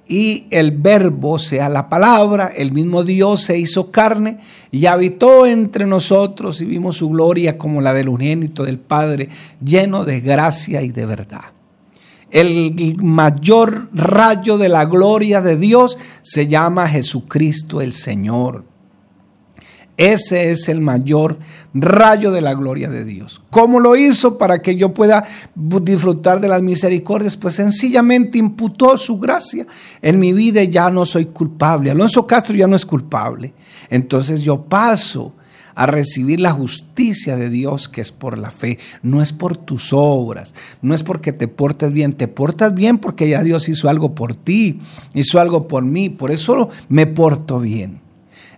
y 0.07 0.47
el 0.51 0.71
verbo, 0.71 1.39
sea 1.39 1.69
la 1.69 1.89
palabra, 1.89 2.51
el 2.55 2.71
mismo 2.71 3.03
Dios 3.03 3.41
se 3.41 3.57
hizo 3.57 3.91
carne 3.91 4.39
y 4.71 4.85
habitó 4.85 5.45
entre 5.45 5.85
nosotros 5.85 6.61
y 6.61 6.65
vimos 6.65 6.97
su 6.97 7.09
gloria 7.09 7.57
como 7.57 7.81
la 7.81 7.93
del 7.93 8.09
unigénito 8.09 8.63
del 8.63 8.77
Padre, 8.77 9.29
lleno 9.63 10.05
de 10.05 10.21
gracia 10.21 10.81
y 10.81 10.89
de 10.89 11.05
verdad. 11.05 11.45
El 12.29 12.97
mayor 13.01 13.89
rayo 13.93 14.57
de 14.57 14.69
la 14.69 14.85
gloria 14.85 15.41
de 15.41 15.57
Dios 15.57 15.97
se 16.21 16.47
llama 16.47 16.87
Jesucristo 16.87 17.81
el 17.81 17.93
Señor. 17.93 18.65
Ese 19.97 20.51
es 20.51 20.67
el 20.67 20.81
mayor 20.81 21.39
rayo 21.73 22.31
de 22.31 22.41
la 22.41 22.53
gloria 22.53 22.89
de 22.89 23.05
Dios. 23.05 23.41
¿Cómo 23.49 23.79
lo 23.79 23.95
hizo 23.95 24.37
para 24.37 24.61
que 24.61 24.75
yo 24.75 24.93
pueda 24.93 25.25
disfrutar 25.55 26.41
de 26.41 26.49
las 26.49 26.61
misericordias? 26.61 27.37
Pues 27.37 27.55
sencillamente 27.55 28.37
imputó 28.37 28.97
su 28.97 29.17
gracia 29.17 29.65
en 30.01 30.19
mi 30.19 30.33
vida 30.33 30.61
y 30.61 30.69
ya 30.69 30.91
no 30.91 31.05
soy 31.05 31.27
culpable. 31.27 31.91
Alonso 31.91 32.27
Castro 32.27 32.55
ya 32.55 32.67
no 32.67 32.75
es 32.75 32.85
culpable. 32.85 33.53
Entonces 33.89 34.41
yo 34.41 34.63
paso 34.63 35.33
a 35.75 35.85
recibir 35.85 36.39
la 36.39 36.51
justicia 36.51 37.37
de 37.37 37.49
Dios 37.49 37.87
que 37.87 38.01
es 38.01 38.11
por 38.11 38.37
la 38.37 38.49
fe, 38.49 38.79
no 39.01 39.21
es 39.21 39.33
por 39.33 39.57
tus 39.57 39.91
obras, 39.91 40.55
no 40.81 40.93
es 40.93 41.03
porque 41.03 41.33
te 41.33 41.47
portes 41.47 41.91
bien, 41.91 42.13
te 42.13 42.27
portas 42.27 42.73
bien 42.73 42.97
porque 42.97 43.29
ya 43.29 43.43
Dios 43.43 43.69
hizo 43.69 43.89
algo 43.89 44.15
por 44.15 44.35
ti, 44.35 44.79
hizo 45.13 45.39
algo 45.39 45.67
por 45.67 45.83
mí, 45.83 46.09
por 46.09 46.31
eso 46.31 46.69
me 46.87 47.05
porto 47.05 47.59
bien. 47.59 48.04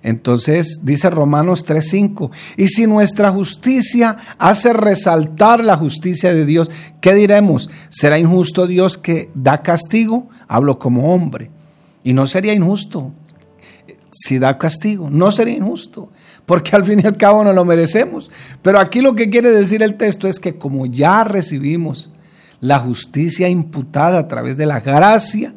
Entonces 0.08 0.80
dice 0.84 1.10
Romanos 1.10 1.66
3:5, 1.66 2.32
y 2.56 2.68
si 2.68 2.88
nuestra 2.88 3.30
justicia 3.30 4.16
hace 4.38 4.72
resaltar 4.72 5.62
la 5.62 5.76
justicia 5.76 6.34
de 6.34 6.46
Dios, 6.46 6.70
¿qué 7.02 7.14
diremos? 7.14 7.70
¿Será 7.90 8.18
injusto 8.18 8.68
Dios 8.68 8.98
que 8.98 9.30
da 9.36 9.58
castigo? 9.58 10.30
Hablo 10.48 10.80
como 10.80 11.14
hombre. 11.14 11.52
Y 12.06 12.14
no 12.14 12.26
sería 12.26 12.54
injusto 12.54 13.12
si 14.10 14.40
da 14.40 14.58
castigo, 14.58 15.10
no 15.10 15.30
sería 15.30 15.58
injusto, 15.58 16.10
porque 16.46 16.78
al 16.78 16.86
fin 16.86 17.02
y 17.04 17.06
al 17.06 17.18
cabo 17.18 17.44
no 17.44 17.52
lo 17.52 17.66
merecemos. 17.66 18.32
Pero 18.62 18.80
aquí 18.80 19.02
lo 19.02 19.14
que 19.14 19.30
quiere 19.30 19.52
decir 19.52 19.84
el 19.84 19.98
texto 19.98 20.30
es 20.30 20.40
que 20.40 20.58
como 20.58 20.86
ya 20.86 21.26
recibimos 21.26 22.12
la 22.62 22.80
justicia 22.80 23.50
imputada 23.50 24.20
a 24.20 24.28
través 24.30 24.56
de 24.56 24.68
la 24.68 24.80
gracia, 24.80 25.54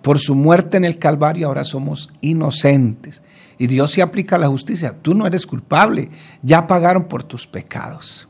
por 0.00 0.20
su 0.20 0.36
muerte 0.36 0.76
en 0.76 0.84
el 0.84 0.98
Calvario, 0.98 1.48
ahora 1.48 1.64
somos 1.64 2.12
inocentes. 2.20 3.20
Y 3.58 3.66
Dios 3.66 3.92
se 3.92 4.02
aplica 4.02 4.38
la 4.38 4.48
justicia. 4.48 4.96
Tú 5.00 5.14
no 5.14 5.26
eres 5.26 5.46
culpable. 5.46 6.08
Ya 6.42 6.66
pagaron 6.66 7.04
por 7.04 7.22
tus 7.22 7.46
pecados. 7.46 8.28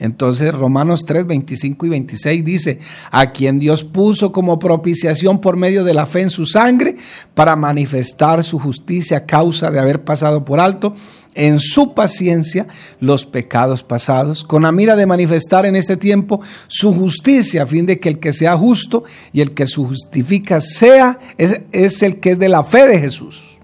Entonces 0.00 0.54
Romanos 0.54 1.04
3, 1.06 1.26
25 1.26 1.84
y 1.84 1.88
26 1.90 2.44
dice, 2.44 2.78
a 3.10 3.32
quien 3.32 3.58
Dios 3.58 3.84
puso 3.84 4.32
como 4.32 4.58
propiciación 4.58 5.42
por 5.42 5.58
medio 5.58 5.84
de 5.84 5.92
la 5.92 6.06
fe 6.06 6.22
en 6.22 6.30
su 6.30 6.46
sangre 6.46 6.96
para 7.34 7.54
manifestar 7.54 8.42
su 8.42 8.58
justicia 8.58 9.18
a 9.18 9.26
causa 9.26 9.70
de 9.70 9.78
haber 9.78 10.02
pasado 10.02 10.42
por 10.42 10.58
alto 10.58 10.94
en 11.34 11.60
su 11.60 11.92
paciencia 11.92 12.66
los 12.98 13.26
pecados 13.26 13.82
pasados, 13.82 14.42
con 14.42 14.62
la 14.62 14.72
mira 14.72 14.96
de 14.96 15.06
manifestar 15.06 15.66
en 15.66 15.76
este 15.76 15.98
tiempo 15.98 16.40
su 16.66 16.94
justicia, 16.94 17.64
a 17.64 17.66
fin 17.66 17.84
de 17.84 18.00
que 18.00 18.08
el 18.08 18.18
que 18.18 18.32
sea 18.32 18.56
justo 18.56 19.04
y 19.34 19.42
el 19.42 19.52
que 19.52 19.66
se 19.66 19.76
justifica 19.76 20.60
sea, 20.60 21.18
es, 21.36 21.60
es 21.72 22.02
el 22.02 22.20
que 22.20 22.30
es 22.30 22.38
de 22.38 22.48
la 22.48 22.64
fe 22.64 22.86
de 22.86 22.98
Jesús. 22.98 23.59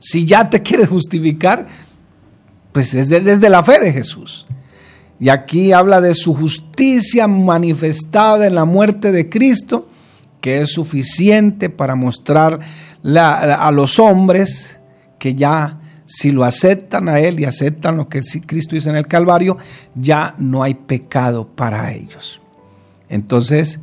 Si 0.00 0.26
ya 0.26 0.50
te 0.50 0.62
quieres 0.64 0.88
justificar, 0.88 1.68
pues 2.72 2.94
es 2.94 3.08
desde 3.08 3.48
la 3.48 3.62
fe 3.62 3.78
de 3.78 3.92
Jesús. 3.92 4.46
Y 5.20 5.28
aquí 5.28 5.72
habla 5.72 6.00
de 6.00 6.14
su 6.14 6.34
justicia 6.34 7.28
manifestada 7.28 8.46
en 8.46 8.54
la 8.54 8.64
muerte 8.64 9.12
de 9.12 9.28
Cristo, 9.28 9.88
que 10.40 10.62
es 10.62 10.72
suficiente 10.72 11.68
para 11.68 11.94
mostrar 11.94 12.60
a 13.04 13.70
los 13.70 13.98
hombres 13.98 14.78
que 15.18 15.34
ya 15.34 15.78
si 16.06 16.32
lo 16.32 16.44
aceptan 16.44 17.08
a 17.08 17.20
Él 17.20 17.38
y 17.38 17.44
aceptan 17.44 17.98
lo 17.98 18.08
que 18.08 18.22
Cristo 18.46 18.74
hizo 18.74 18.90
en 18.90 18.96
el 18.96 19.06
Calvario, 19.06 19.58
ya 19.94 20.34
no 20.38 20.62
hay 20.62 20.74
pecado 20.74 21.46
para 21.46 21.92
ellos. 21.92 22.40
Entonces, 23.08 23.78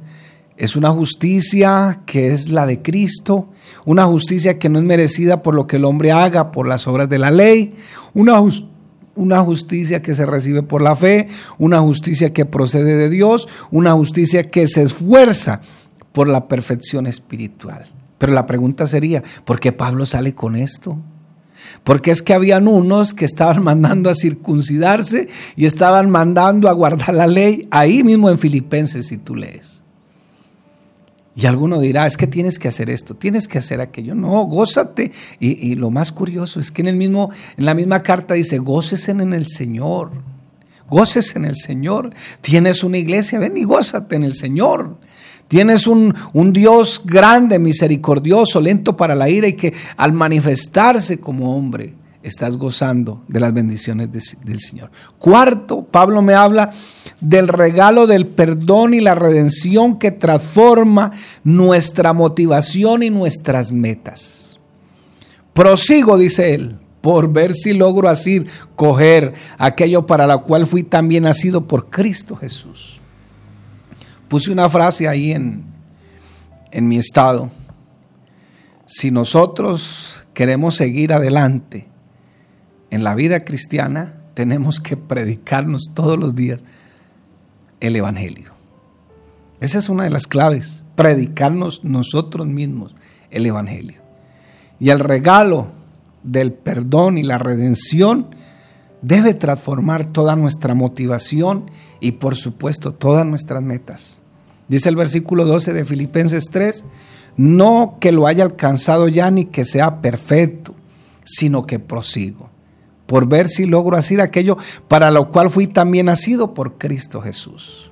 es 0.58 0.76
una 0.76 0.90
justicia 0.90 2.02
que 2.06 2.32
es 2.32 2.50
la 2.50 2.66
de 2.66 2.82
Cristo, 2.82 3.50
una 3.86 4.06
justicia 4.06 4.58
que 4.58 4.70
no 4.70 4.80
es 4.80 4.86
merecida 4.86 5.44
por 5.44 5.54
lo 5.54 5.68
que 5.68 5.76
el 5.76 5.86
hombre 5.86 6.12
haga, 6.12 6.52
por 6.52 6.68
las 6.68 6.88
obras 6.88 7.08
de 7.08 7.20
la 7.20 7.30
ley, 7.30 7.76
una, 8.16 9.44
justicia 9.44 10.02
que 10.02 10.16
se 10.16 10.26
recibe 10.26 10.64
por 10.64 10.82
la 10.82 10.96
fe, 10.96 11.30
una 11.60 11.80
justicia 11.82 12.34
que 12.34 12.46
procede 12.46 12.96
de 12.96 13.10
Dios, 13.10 13.48
una 13.70 13.94
justicia 13.94 14.50
que 14.50 14.68
se 14.68 14.82
esfuerza 14.82 15.62
por 16.12 16.28
la 16.28 16.48
perfección 16.48 17.06
espiritual. 17.06 17.86
Pero 18.18 18.34
la 18.34 18.48
pregunta 18.48 18.88
sería, 18.88 19.24
¿por 19.46 19.60
qué 19.60 19.72
Pablo 19.72 20.08
sale 20.08 20.34
con 20.34 20.56
esto? 20.56 20.98
Porque 21.84 22.10
es 22.10 22.24
que 22.24 22.34
habían 22.34 22.68
unos 22.68 23.14
que 23.14 23.26
estaban 23.26 23.64
mandando 23.64 24.10
a 24.10 24.16
circuncidarse 24.16 25.28
y 25.56 25.68
estaban 25.68 26.10
mandando 26.10 26.68
a 26.68 26.74
guardar 26.74 27.14
la 27.14 27.28
ley 27.28 27.68
ahí 27.70 28.04
mismo 28.04 28.32
en 28.32 28.40
Filipenses, 28.40 29.06
si 29.06 29.18
tú 29.18 29.36
lees. 29.36 29.84
Y 31.38 31.46
alguno 31.46 31.80
dirá, 31.80 32.08
es 32.08 32.18
que 32.18 32.26
tienes 32.26 32.58
que 32.58 32.68
hacer 32.68 32.90
esto, 32.90 33.14
tienes 33.14 33.48
que 33.48 33.60
hacer 33.60 33.80
aquello. 33.80 34.16
No, 34.16 34.46
gózate. 34.46 35.12
Y, 35.40 35.76
lo 35.76 35.92
más 35.92 36.12
curioso 36.12 36.60
es 36.60 36.72
que 36.72 36.82
en, 36.82 36.88
el 36.88 36.96
mismo, 36.96 37.30
en 37.58 37.66
la 37.66 37.76
misma 37.76 38.02
carta 38.02 38.34
dice, 38.34 38.58
gócesen 38.58 39.22
en 39.22 39.34
el 39.34 39.48
Señor. 39.48 40.14
Gócese 40.90 41.38
en 41.38 41.46
el 41.46 41.56
Señor. 41.56 42.12
Tienes 42.42 42.84
una 42.84 42.98
iglesia, 42.98 43.38
ven 43.38 43.56
y 43.56 43.66
gózate 43.66 44.16
en 44.16 44.24
el 44.24 44.34
Señor. 44.34 44.98
Tienes 45.48 45.86
un, 45.86 46.16
Dios 46.54 47.04
grande, 47.06 47.60
misericordioso, 47.60 48.60
lento 48.60 48.98
para 48.98 49.14
la 49.14 49.30
ira 49.30 49.48
y 49.48 49.54
que 49.54 49.76
al 49.96 50.14
manifestarse 50.14 51.20
como 51.20 51.56
hombre 51.56 51.94
estás 52.28 52.58
gozando 52.58 53.24
de 53.28 53.40
las 53.40 53.54
bendiciones 53.54 54.10
del 54.12 54.60
Señor. 54.60 54.92
Cuarto, 55.20 55.84
Pablo 55.84 56.22
me 56.22 56.34
habla 56.34 56.72
del 57.20 57.48
regalo 57.48 58.08
del 58.08 58.28
perdón 58.28 58.94
y 58.94 59.02
la 59.02 59.16
redención 59.16 60.00
que 60.00 60.12
transforma 60.12 61.12
nuestra 61.44 62.14
motivación 62.14 63.04
y 63.04 63.10
nuestras 63.10 63.72
metas. 63.72 64.60
Prosigo, 65.54 66.18
dice 66.18 66.54
él, 66.54 66.78
por 67.02 67.32
ver 67.32 67.54
si 67.54 67.74
logro 67.74 68.10
así 68.10 68.46
coger 68.76 69.34
aquello 69.58 70.06
para 70.06 70.28
lo 70.28 70.44
cual 70.44 70.68
fui 70.68 70.84
también 70.84 71.24
nacido 71.24 71.66
por 71.68 71.90
Cristo 71.90 72.36
Jesús. 72.36 73.00
Puse 74.28 74.52
una 74.52 74.70
frase 74.70 75.08
ahí 75.08 75.32
en, 75.32 75.64
en 76.72 76.88
mi 76.88 76.98
estado. 76.98 77.50
Si 78.86 79.10
nosotros 79.10 80.26
queremos 80.34 80.76
seguir 80.76 81.14
adelante 81.14 81.88
en 82.90 83.04
la 83.04 83.16
vida 83.16 83.44
cristiana, 83.44 84.16
tenemos 84.34 84.80
que 84.80 84.98
predicarnos 84.98 85.92
todos 85.94 86.18
los 86.18 86.36
días 86.36 86.62
el 87.80 87.96
Evangelio. 87.96 88.52
Esa 89.60 89.80
es 89.80 89.90
una 89.90 90.04
de 90.04 90.10
las 90.10 90.28
claves, 90.28 90.84
predicarnos 90.96 91.84
nosotros 91.84 92.46
mismos 92.48 92.96
el 93.32 93.46
Evangelio. 93.46 94.02
Y 94.80 94.90
el 94.90 95.00
regalo 95.00 95.68
del 96.24 96.54
perdón 96.54 97.18
y 97.18 97.24
la 97.24 97.38
redención 97.38 98.28
debe 99.02 99.34
transformar 99.34 100.12
toda 100.12 100.36
nuestra 100.36 100.74
motivación 100.74 101.70
y 102.00 102.14
por 102.14 102.36
supuesto 102.36 102.94
todas 102.94 103.26
nuestras 103.26 103.62
metas. 103.62 104.20
Dice 104.68 104.90
el 104.90 104.96
versículo 104.96 105.46
12 105.46 105.74
de 105.74 105.86
Filipenses 105.86 106.46
3, 106.52 106.84
no 107.38 107.98
que 108.02 108.12
lo 108.12 108.28
haya 108.28 108.44
alcanzado 108.44 109.08
ya 109.08 109.32
ni 109.32 109.46
que 109.46 109.64
sea 109.64 110.02
perfecto, 110.02 110.76
sino 111.24 111.66
que 111.66 111.80
prosigo, 111.80 112.50
por 113.08 113.28
ver 113.28 113.48
si 113.48 113.66
logro 113.66 113.98
hacer 113.98 114.22
aquello 114.22 114.58
para 114.88 115.10
lo 115.10 115.32
cual 115.32 115.50
fui 115.50 115.66
también 115.66 116.06
nacido 116.06 116.54
por 116.54 116.78
Cristo 116.78 117.22
Jesús. 117.22 117.92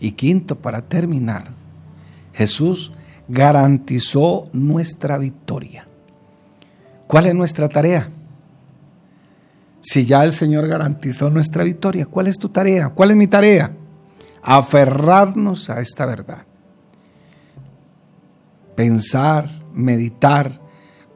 Y 0.00 0.12
quinto, 0.12 0.56
para 0.56 0.82
terminar, 0.82 1.52
Jesús 2.32 2.92
garantizó 3.28 4.46
nuestra 4.52 5.18
victoria. 5.18 5.86
¿Cuál 7.06 7.26
es 7.26 7.34
nuestra 7.34 7.68
tarea? 7.68 8.08
Si 9.80 10.06
ya 10.06 10.24
el 10.24 10.32
Señor 10.32 10.66
garantizó 10.66 11.28
nuestra 11.28 11.62
victoria, 11.62 12.06
¿cuál 12.06 12.26
es 12.26 12.38
tu 12.38 12.48
tarea? 12.48 12.88
¿Cuál 12.88 13.10
es 13.10 13.16
mi 13.16 13.26
tarea? 13.26 13.72
Aferrarnos 14.42 15.68
a 15.68 15.80
esta 15.80 16.06
verdad. 16.06 16.44
Pensar, 18.74 19.50
meditar, 19.72 20.60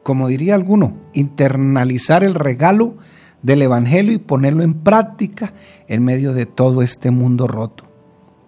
como 0.09 0.27
diría 0.27 0.55
alguno, 0.55 0.97
internalizar 1.13 2.23
el 2.23 2.33
regalo 2.33 2.95
del 3.43 3.61
Evangelio 3.61 4.11
y 4.11 4.17
ponerlo 4.17 4.63
en 4.63 4.73
práctica 4.73 5.53
en 5.87 6.03
medio 6.03 6.33
de 6.33 6.47
todo 6.47 6.81
este 6.81 7.11
mundo 7.11 7.45
roto. 7.45 7.83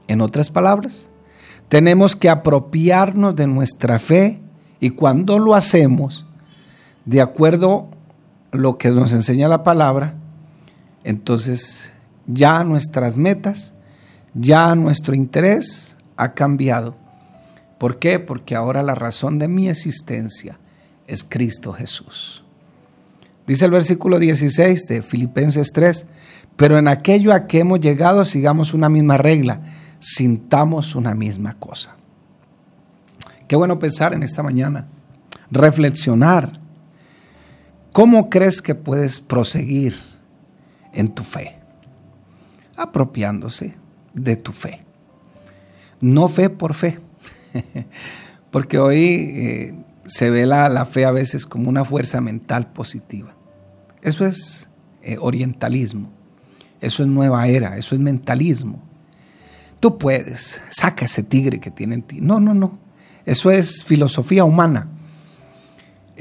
En 0.08 0.22
otras 0.22 0.50
palabras, 0.50 1.12
tenemos 1.70 2.16
que 2.16 2.32
apropiarnos 2.32 3.36
de 3.36 3.46
nuestra 3.46 4.00
fe 4.00 4.42
y 4.80 4.90
cuando 4.90 5.38
lo 5.38 5.54
hacemos, 5.54 6.26
de 7.06 7.22
acuerdo 7.22 7.92
lo 8.52 8.80
que 8.80 8.90
nos 8.90 9.14
enseña 9.14 9.48
la 9.48 9.62
palabra, 9.62 10.16
entonces 11.04 11.94
ya 12.26 12.64
nuestras 12.64 13.18
metas, 13.18 13.76
ya 14.34 14.74
nuestro 14.74 15.14
interés 15.14 15.96
ha 16.18 16.34
cambiado. 16.34 16.96
¿Por 17.78 18.00
qué? 18.00 18.18
Porque 18.18 18.56
ahora 18.56 18.82
la 18.82 18.96
razón 18.96 19.38
de 19.38 19.48
mi 19.48 19.70
existencia 19.70 20.58
es 21.12 21.24
Cristo 21.24 21.74
Jesús. 21.74 22.44
Dice 23.46 23.66
el 23.66 23.72
versículo 23.72 24.20
16 24.20 24.88
de 24.88 25.02
Filipenses 25.02 25.72
3, 25.74 26.06
pero 26.56 26.78
en 26.78 26.88
aquello 26.88 27.34
a 27.34 27.48
que 27.48 27.60
hemos 27.60 27.80
llegado 27.80 28.24
sigamos 28.26 28.74
una 28.74 28.90
misma 28.90 29.18
regla, 29.18 29.62
sintamos 30.00 30.96
una 30.96 31.14
misma 31.16 31.56
cosa. 31.56 31.96
Qué 33.48 33.56
bueno 33.56 33.80
pensar 33.80 34.14
en 34.14 34.24
esta 34.24 34.42
mañana, 34.44 34.88
reflexionar 35.50 36.62
¿Cómo 37.92 38.30
crees 38.30 38.62
que 38.62 38.74
puedes 38.74 39.20
proseguir 39.20 39.96
en 40.94 41.14
tu 41.14 41.24
fe? 41.24 41.58
Apropiándose 42.78 43.76
de 44.14 44.38
tu 44.38 44.54
fe. 44.54 44.82
No 46.00 46.30
fe 46.30 46.50
por 46.50 46.74
fe. 46.74 47.00
Porque 48.52 48.80
hoy 48.80 49.04
eh, 49.04 49.76
se 50.12 50.30
ve 50.30 50.46
la, 50.46 50.86
fe 50.86 51.06
a 51.06 51.12
veces 51.12 51.46
como 51.46 51.70
una 51.70 51.86
fuerza 51.86 52.20
mental 52.20 52.74
positiva. 52.74 53.34
Eso 54.02 54.26
es 54.26 54.70
eh, 55.02 55.18
orientalismo. 55.20 56.12
Eso 56.82 57.04
es 57.04 57.10
nueva 57.10 57.48
era. 57.48 57.78
Eso 57.78 57.96
es 57.96 58.02
mentalismo. 58.02 58.82
Tú 59.80 59.98
puedes. 59.98 60.62
Saca 60.70 61.06
ese 61.06 61.24
tigre 61.24 61.60
que 61.60 61.72
tiene 61.72 61.96
en 61.96 62.02
ti. 62.04 62.20
No, 62.20 62.40
no, 62.40 62.54
no. 62.54 62.78
Eso 63.26 63.52
es 63.52 63.84
filosofía 63.84 64.44
humana 64.44 64.90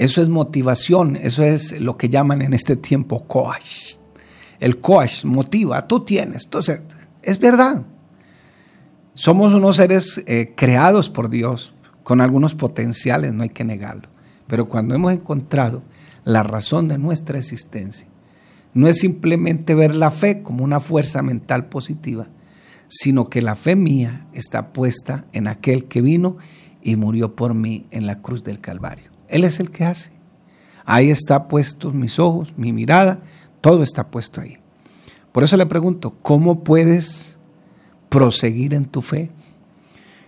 eso 0.00 0.22
es 0.22 0.31
motivación, 0.31 1.16
eso 1.16 1.42
es 1.42 1.79
lo 1.79 1.98
que 1.98 2.09
llaman 2.09 2.40
en 2.40 2.55
este 2.55 2.74
tiempo 2.74 3.26
coach. 3.26 3.96
El 4.59 4.81
coach 4.81 5.26
motiva, 5.26 5.87
tú 5.87 6.07
tienes. 6.07 6.44
Entonces, 6.44 6.81
es 7.20 7.38
verdad. 7.38 7.83
Somos 9.12 9.53
unos 9.53 9.76
seres 9.76 10.22
eh, 10.26 10.55
creados 10.57 11.11
por 11.11 11.29
Dios 11.29 11.74
con 12.03 12.21
algunos 12.21 12.55
potenciales, 12.55 13.33
no 13.33 13.43
hay 13.43 13.51
que 13.51 13.65
negarlo. 13.65 14.09
Pero 14.47 14.69
cuando 14.69 14.95
hemos 14.95 15.13
encontrado 15.13 15.83
la 16.25 16.43
razón 16.43 16.89
de 16.89 16.99
nuestra 16.99 17.39
existencia, 17.39 18.09
no 18.75 18.89
es 18.89 18.99
simplemente 18.99 19.75
ver 19.75 19.95
la 19.95 20.11
fe 20.11 20.43
como 20.43 20.65
una 20.65 20.81
fuerza 20.81 21.23
mental 21.23 21.67
positiva, 21.67 22.29
sino 22.89 23.29
que 23.29 23.43
la 23.43 23.57
fe 23.57 23.77
mía 23.77 24.27
está 24.33 24.73
puesta 24.73 25.25
en 25.33 25.47
aquel 25.47 25.85
que 25.85 26.01
vino 26.01 26.37
y 26.83 26.97
murió 26.97 27.37
por 27.37 27.55
mí 27.55 27.87
en 27.91 28.07
la 28.07 28.21
cruz 28.21 28.43
del 28.43 28.61
Calvario. 28.61 29.11
Él 29.29 29.45
es 29.45 29.61
el 29.61 29.71
que 29.71 29.85
hace. 29.85 30.13
Ahí 30.85 31.11
está 31.11 31.47
puestos 31.47 31.95
mis 31.95 32.19
ojos, 32.19 32.55
mi 32.57 32.73
mirada, 32.73 33.21
todo 33.61 33.83
está 33.83 34.11
puesto 34.11 34.41
ahí. 34.41 34.59
Por 35.33 35.45
eso 35.45 35.57
le 35.57 35.67
pregunto, 35.67 36.17
¿cómo 36.23 36.65
puedes 36.65 37.39
proseguir 38.09 38.75
en 38.75 38.87
tu 38.87 39.03
fe? 39.03 39.31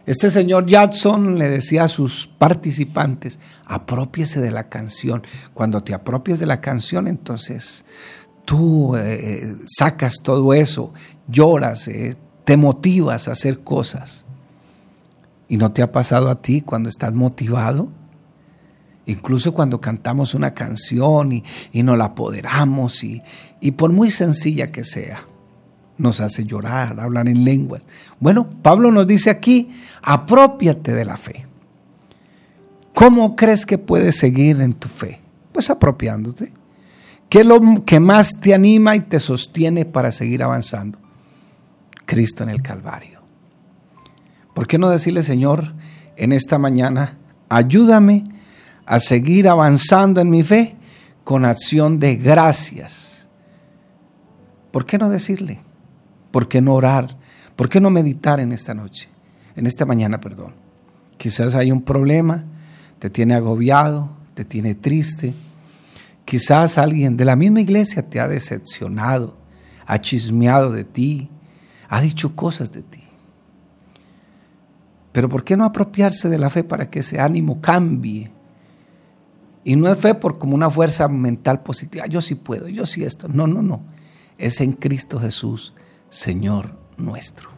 Este 0.05 0.31
señor 0.33 0.67
Jackson 0.67 1.39
le 1.39 1.49
decía 1.49 1.85
a 1.85 1.89
sus 1.89 2.27
participantes, 2.27 3.39
apropiese 3.65 4.41
de 4.41 4.51
la 4.51 4.69
canción. 4.69 5.23
Cuando 5.55 5.85
te 5.85 5.95
apropies 5.95 6.41
de 6.41 6.47
la 6.47 6.61
canción, 6.61 7.07
entonces 7.07 7.85
tú 8.45 8.97
eh, 8.97 9.57
sacas 9.67 10.23
todo 10.23 10.55
eso, 10.55 10.93
lloras, 11.29 11.87
eh, 11.87 12.17
te 12.45 12.57
motivas 12.57 13.29
a 13.29 13.33
hacer 13.33 13.61
cosas. 13.61 14.25
¿Y 15.49 15.57
no 15.57 15.71
te 15.73 15.83
ha 15.83 15.93
pasado 15.93 16.31
a 16.31 16.43
ti 16.43 16.63
cuando 16.63 16.89
estás 16.89 17.13
motivado? 17.13 17.89
Incluso 19.07 19.53
cuando 19.53 19.81
cantamos 19.81 20.35
una 20.35 20.55
canción 20.55 21.33
y, 21.33 21.83
nos 21.83 21.99
la 21.99 22.07
apoderamos 22.07 23.05
y, 23.05 23.23
y 23.61 23.73
por 23.73 23.93
muy 23.93 24.11
sencilla 24.11 24.73
que 24.73 24.83
sea, 24.83 25.27
nos 26.03 26.21
hace 26.21 26.45
llorar, 26.45 26.99
hablar 27.01 27.29
en 27.29 27.45
lenguas. 27.45 27.87
Bueno, 28.19 28.51
Pablo 28.63 28.91
nos 28.91 29.07
dice 29.07 29.31
aquí, 29.31 29.71
apropiate 30.03 30.93
de 30.93 31.05
la 31.05 31.17
fe. 31.17 31.47
¿Cómo 32.93 33.37
crees 33.37 33.65
que 33.65 33.79
puedes 33.79 34.17
seguir 34.17 34.61
en 34.61 34.75
tu 34.75 34.89
fe? 34.89 35.21
Pues 35.53 35.71
apropiándote. 35.71 36.53
¿Qué 37.29 37.41
es 37.41 37.47
lo 37.47 37.85
que 37.85 38.01
más 38.01 38.41
te 38.41 38.53
anima 38.53 38.97
y 38.97 39.01
te 39.01 39.21
sostiene 39.21 39.85
para 39.85 40.11
seguir 40.11 40.43
avanzando? 40.43 40.99
Cristo 42.05 42.43
en 42.43 42.51
el 42.51 42.63
Calvario. 42.63 43.21
¿Por 44.55 44.67
qué 44.67 44.79
no 44.79 44.91
decirle, 44.91 45.23
Señor, 45.23 45.73
en 46.17 46.33
esta 46.33 46.59
mañana, 46.59 47.17
ayúdame 47.49 48.25
a 48.85 48.99
seguir 48.99 49.49
avanzando 49.49 50.21
en 50.21 50.31
mi 50.31 50.43
fe 50.43 50.77
con 51.23 51.45
acción 51.45 52.01
de 52.01 52.17
gracias? 52.17 53.29
¿Por 54.73 54.85
qué 54.85 54.99
no 54.99 55.09
decirle? 55.09 55.61
¿Por 56.33 56.49
qué 56.49 56.61
no 56.61 56.75
orar? 56.75 57.17
¿Por 57.55 57.69
qué 57.69 57.81
no 57.81 57.91
meditar 57.91 58.41
en 58.41 58.53
esta 58.53 58.75
noche? 58.75 59.09
En 59.55 59.67
esta 59.67 59.87
mañana, 59.87 60.21
perdón. 60.21 60.55
Quizás 61.19 61.55
hay 61.55 61.71
un 61.71 61.83
problema, 61.83 62.45
te 62.99 63.11
tiene 63.11 63.35
agobiado, 63.35 64.11
te 64.35 64.45
tiene 64.45 64.75
triste. 64.75 65.35
Quizás 66.25 66.79
alguien 66.79 67.17
de 67.17 67.25
la 67.25 67.37
misma 67.37 67.61
iglesia 67.61 68.09
te 68.09 68.19
ha 68.19 68.27
decepcionado, 68.27 69.37
ha 69.87 70.01
chismeado 70.01 70.73
de 70.73 70.85
ti, 70.85 71.29
ha 71.89 72.01
dicho 72.01 72.35
cosas 72.35 72.73
de 72.73 72.83
ti. 72.83 73.03
Pero 75.13 75.29
¿por 75.29 75.45
qué 75.45 75.57
no 75.57 75.65
apropiarse 75.65 76.29
de 76.29 76.39
la 76.39 76.49
fe 76.49 76.65
para 76.65 76.89
que 76.89 77.01
ese 77.01 77.21
ánimo 77.21 77.61
cambie? 77.61 78.31
Y 79.63 79.77
no 79.77 79.91
es 79.91 79.99
fe 79.99 80.15
por 80.15 80.39
como 80.39 80.55
una 80.55 80.71
fuerza 80.71 81.07
mental 81.07 81.63
positiva. 81.63 82.07
Yo 82.07 82.23
sí 82.23 82.35
puedo, 82.35 82.69
yo 82.69 82.87
sí 82.87 83.05
esto. 83.05 83.29
No, 83.29 83.47
no, 83.47 83.63
no. 83.63 83.83
Es 84.39 84.61
en 84.61 84.73
Cristo 84.73 85.21
Jesús, 85.21 85.75
Señor 86.13 86.77
nuestro. 86.99 87.49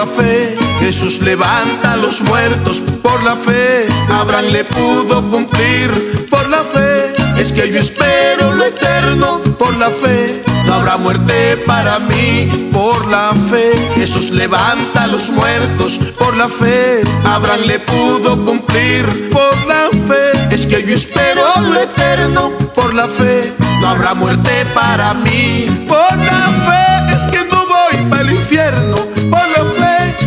La 0.00 0.06
fe. 0.06 0.56
Jesús 0.78 1.20
levanta 1.20 1.92
a 1.92 1.96
los 1.96 2.22
muertos 2.22 2.80
por 3.02 3.22
la 3.22 3.36
fe. 3.36 3.86
Abraham 4.08 4.46
le 4.46 4.64
pudo 4.64 5.22
cumplir 5.30 6.26
por 6.30 6.48
la 6.48 6.62
fe. 6.62 7.12
Es 7.36 7.52
que 7.52 7.70
yo 7.70 7.78
espero 7.78 8.54
lo 8.54 8.64
eterno 8.64 9.42
por 9.58 9.76
la 9.76 9.90
fe. 9.90 10.42
No 10.64 10.74
habrá 10.74 10.96
muerte 10.96 11.58
para 11.66 11.98
mí 11.98 12.48
por 12.72 13.08
la 13.08 13.34
fe. 13.50 13.72
Jesús 13.94 14.30
levanta 14.30 15.02
a 15.02 15.06
los 15.06 15.28
muertos 15.28 15.98
por 16.18 16.34
la 16.34 16.48
fe. 16.48 17.02
Abraham 17.24 17.60
le 17.66 17.78
pudo 17.80 18.42
cumplir 18.42 19.04
por 19.30 19.54
la 19.66 19.90
fe. 20.08 20.54
Es 20.54 20.64
que 20.64 20.82
yo 20.82 20.94
espero 20.94 21.44
lo 21.60 21.78
eterno 21.78 22.52
por 22.74 22.94
la 22.94 23.06
fe. 23.06 23.52
No 23.82 23.88
habrá 23.88 24.14
muerte 24.14 24.64
para 24.74 25.12
mí 25.12 25.66
por 25.86 26.16
la 26.16 26.46
fe. 26.66 27.14
Es 27.14 27.26
que 27.26 27.44
no 27.44 27.66
voy 27.66 28.06
para 28.08 28.22
el 28.22 28.30
infierno 28.30 28.96
por 29.30 29.46
la 29.48 29.64
fe 29.74 29.79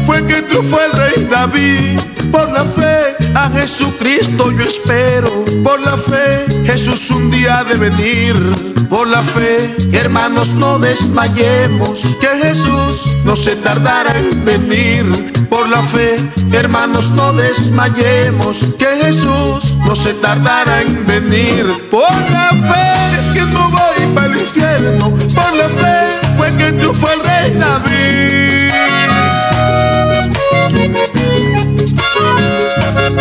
fue 0.06 0.26
que 0.26 0.42
triunfó 0.42 0.80
el 0.82 0.92
rey 0.92 1.28
David. 1.30 2.00
Por 2.32 2.52
la 2.52 2.66
fe 2.66 3.16
a 3.36 3.50
Jesucristo 3.50 4.52
yo 4.52 4.64
espero. 4.64 5.46
Por 5.64 5.80
la 5.82 5.98
fe 5.98 6.46
Jesús 6.66 7.12
un 7.12 7.30
día 7.32 7.64
de 7.64 7.76
venir. 7.76 8.74
Por 8.90 9.08
la 9.08 9.24
fe, 9.24 9.76
hermanos, 9.92 10.54
no 10.54 10.78
desmayemos. 10.78 12.16
Que 12.22 12.28
Jesús 12.44 13.18
no 13.26 13.36
se 13.36 13.56
tardará 13.56 14.16
en 14.16 14.46
venir. 14.46 15.48
Por 15.50 15.68
la 15.68 15.82
fe, 15.82 16.16
hermanos, 16.52 17.12
no 17.12 17.34
desmayemos. 17.34 18.66
Que 18.78 18.86
Jesús 19.02 19.76
no 19.86 19.96
se 19.96 20.14
tardará 20.14 20.82
en 20.84 21.06
venir. 21.08 21.66
Por 21.90 22.12
la 22.32 22.50
fe 22.50 23.18
es 23.18 23.26
que 23.32 23.42
no 23.52 23.72
voy 23.72 24.12
para 24.14 24.28
el 24.28 24.40
infierno. 24.40 25.10
Por 25.10 25.56
la 25.56 25.70
fe 25.70 26.20
fue 26.38 26.56
que 26.56 26.72
triunfó 26.74 27.10
el 27.12 27.20
rey 27.20 27.58
David. 27.58 28.63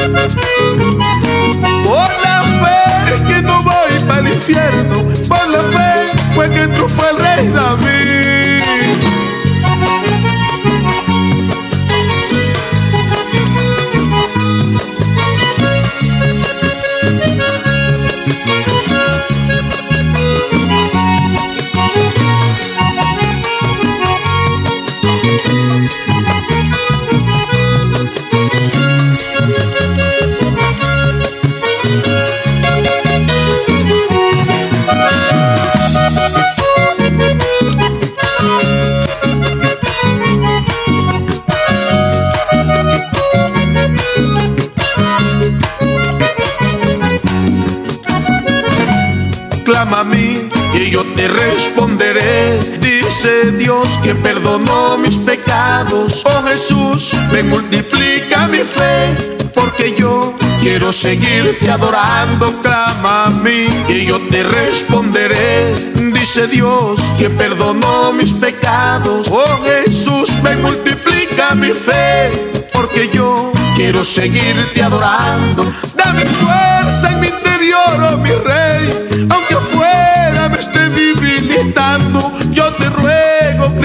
Por 0.02 0.10
la 2.24 2.42
fe 2.60 3.24
que 3.28 3.42
no 3.42 3.62
voy 3.62 3.92
para 4.08 4.20
el 4.20 4.28
infierno. 4.34 5.04
Por 5.28 5.48
la 5.48 5.62
fe 5.62 6.12
fue 6.34 6.50
que 6.50 6.66
triunfó 6.66 7.04
el 7.08 7.18
rey 7.18 7.48
David. 7.48 8.62
Dios 53.72 53.98
que 54.02 54.14
perdonó 54.14 54.98
mis 54.98 55.16
pecados. 55.16 56.22
Oh 56.26 56.42
Jesús, 56.46 57.12
me 57.32 57.42
multiplica 57.42 58.46
mi 58.46 58.58
fe, 58.58 59.16
porque 59.54 59.94
yo 59.96 60.35
quiero 60.61 60.92
seguirte 60.92 61.70
adorando. 61.70 62.52
Clama 62.61 63.26
a 63.26 63.30
mí 63.30 63.68
y 63.88 64.04
yo 64.04 64.20
te 64.30 64.42
responderé. 64.42 65.74
Dice 66.12 66.48
Dios 66.48 67.00
que 67.18 67.30
perdonó 67.30 68.12
mis 68.12 68.35
pecados. 68.35 69.28
Oh 69.30 69.61
Jesús, 69.64 70.30
me 70.42 70.54
multiplica 70.56 71.54
mi 71.54 71.72
fe, 71.72 72.30
porque 72.74 73.08
yo 73.08 73.52
quiero 73.74 74.04
seguirte 74.04 74.82
adorando. 74.82 75.64
Dame 75.96 76.26
fuerza 76.26 77.11
en 77.11 77.20
mi 77.20 77.28
interior, 77.28 78.12
oh 78.12 78.18
mi 78.18 78.32
rey, 78.32 79.28
aunque 79.30 79.56
fuera 79.56 79.91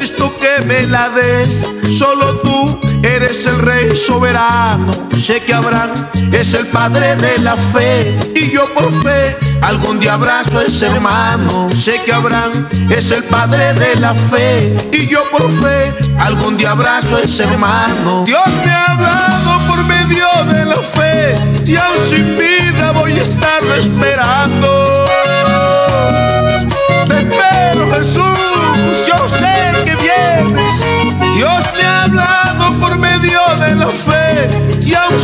Cristo, 0.07 0.33
que 0.39 0.63
me 0.65 0.87
la 0.87 1.09
des. 1.09 1.67
Solo 1.91 2.37
tú 2.37 2.79
eres 3.03 3.45
el 3.45 3.59
rey 3.59 3.93
soberano. 3.93 4.93
Sé 5.17 5.41
que 5.41 5.53
Abraham 5.53 5.91
es 6.31 6.53
el 6.53 6.65
padre 6.67 7.17
de 7.17 7.39
la 7.39 7.57
fe 7.57 8.17
y 8.33 8.51
yo 8.51 8.63
por 8.73 8.89
fe 9.03 9.35
algún 9.61 9.99
día 9.99 10.13
abrazo 10.13 10.59
a 10.59 10.63
ese 10.63 10.87
hermano. 10.87 11.69
Sé 11.71 12.01
que 12.05 12.13
Abraham 12.13 12.51
es 12.89 13.11
el 13.11 13.23
padre 13.23 13.73
de 13.73 13.95
la 13.97 14.13
fe 14.13 14.77
y 14.93 15.07
yo 15.07 15.19
por 15.29 15.49
fe 15.49 15.93
algún 16.19 16.55
día 16.55 16.71
abrazo 16.71 17.17
a 17.17 17.21
ese 17.21 17.43
hermano. 17.43 18.23
Dios 18.25 18.47
me 18.65 18.71
ha 18.71 18.93
hablado 18.93 19.59
por 19.67 19.83
medio 19.85 20.27
de 20.53 20.65
la 20.65 20.75
fe 20.77 21.35
y 21.65 21.75
aún 21.75 21.97
sin 22.07 22.37
vida 22.37 22.91
voy 22.93 23.11
a 23.11 23.23
estar 23.23 23.61
esperando. 23.77 24.96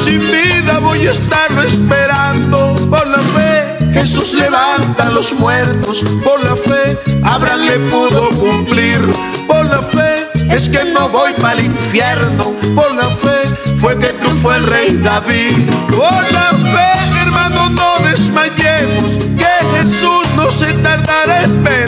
Sin 0.03 0.19
vida 0.19 0.79
voy 0.79 1.07
a 1.07 1.11
estar 1.11 1.49
esperando 1.65 2.75
por 2.89 3.07
la 3.07 3.19
fe. 3.19 3.93
Jesús 3.93 4.33
levanta 4.33 5.07
a 5.07 5.09
los 5.09 5.33
muertos 5.33 6.03
por 6.25 6.43
la 6.43 6.55
fe. 6.57 6.99
Abraham 7.23 7.61
le 7.61 7.79
pudo 7.89 8.29
cumplir 8.31 8.99
por 9.47 9.63
la 9.65 9.81
fe. 9.81 10.27
Es 10.51 10.67
que 10.67 10.83
no 10.85 11.07
voy 11.07 11.31
para 11.33 11.53
el 11.53 11.65
infierno 11.67 12.53
por 12.75 12.93
la 12.95 13.09
fe. 13.09 13.47
Fue 13.77 13.97
que 13.97 14.07
triunfó 14.07 14.53
el 14.53 14.65
rey 14.65 14.97
David 14.97 15.69
por 15.89 16.31
la 16.33 16.49
fe. 16.73 17.21
Hermano, 17.21 17.69
no 17.69 18.09
desmayemos. 18.09 19.19
Que 19.37 19.77
Jesús 19.77 20.27
no 20.35 20.51
se 20.51 20.73
tardará 20.73 21.43
en 21.43 21.63
pedir. 21.63 21.82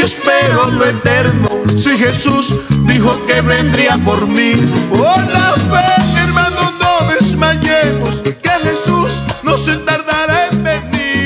Espero 0.00 0.70
lo 0.70 0.84
eterno. 0.84 1.48
Si 1.76 1.96
Jesús 1.98 2.58
dijo 2.86 3.26
que 3.26 3.40
vendría 3.40 3.96
por 3.98 4.26
mí, 4.26 4.52
por 4.90 5.20
la 5.32 5.54
fe, 5.70 6.20
hermano, 6.22 6.72
no 6.80 7.14
desmayemos, 7.14 8.22
que 8.22 8.50
Jesús 8.62 9.22
no 9.42 9.56
se 9.56 9.76
tarda 9.78 10.27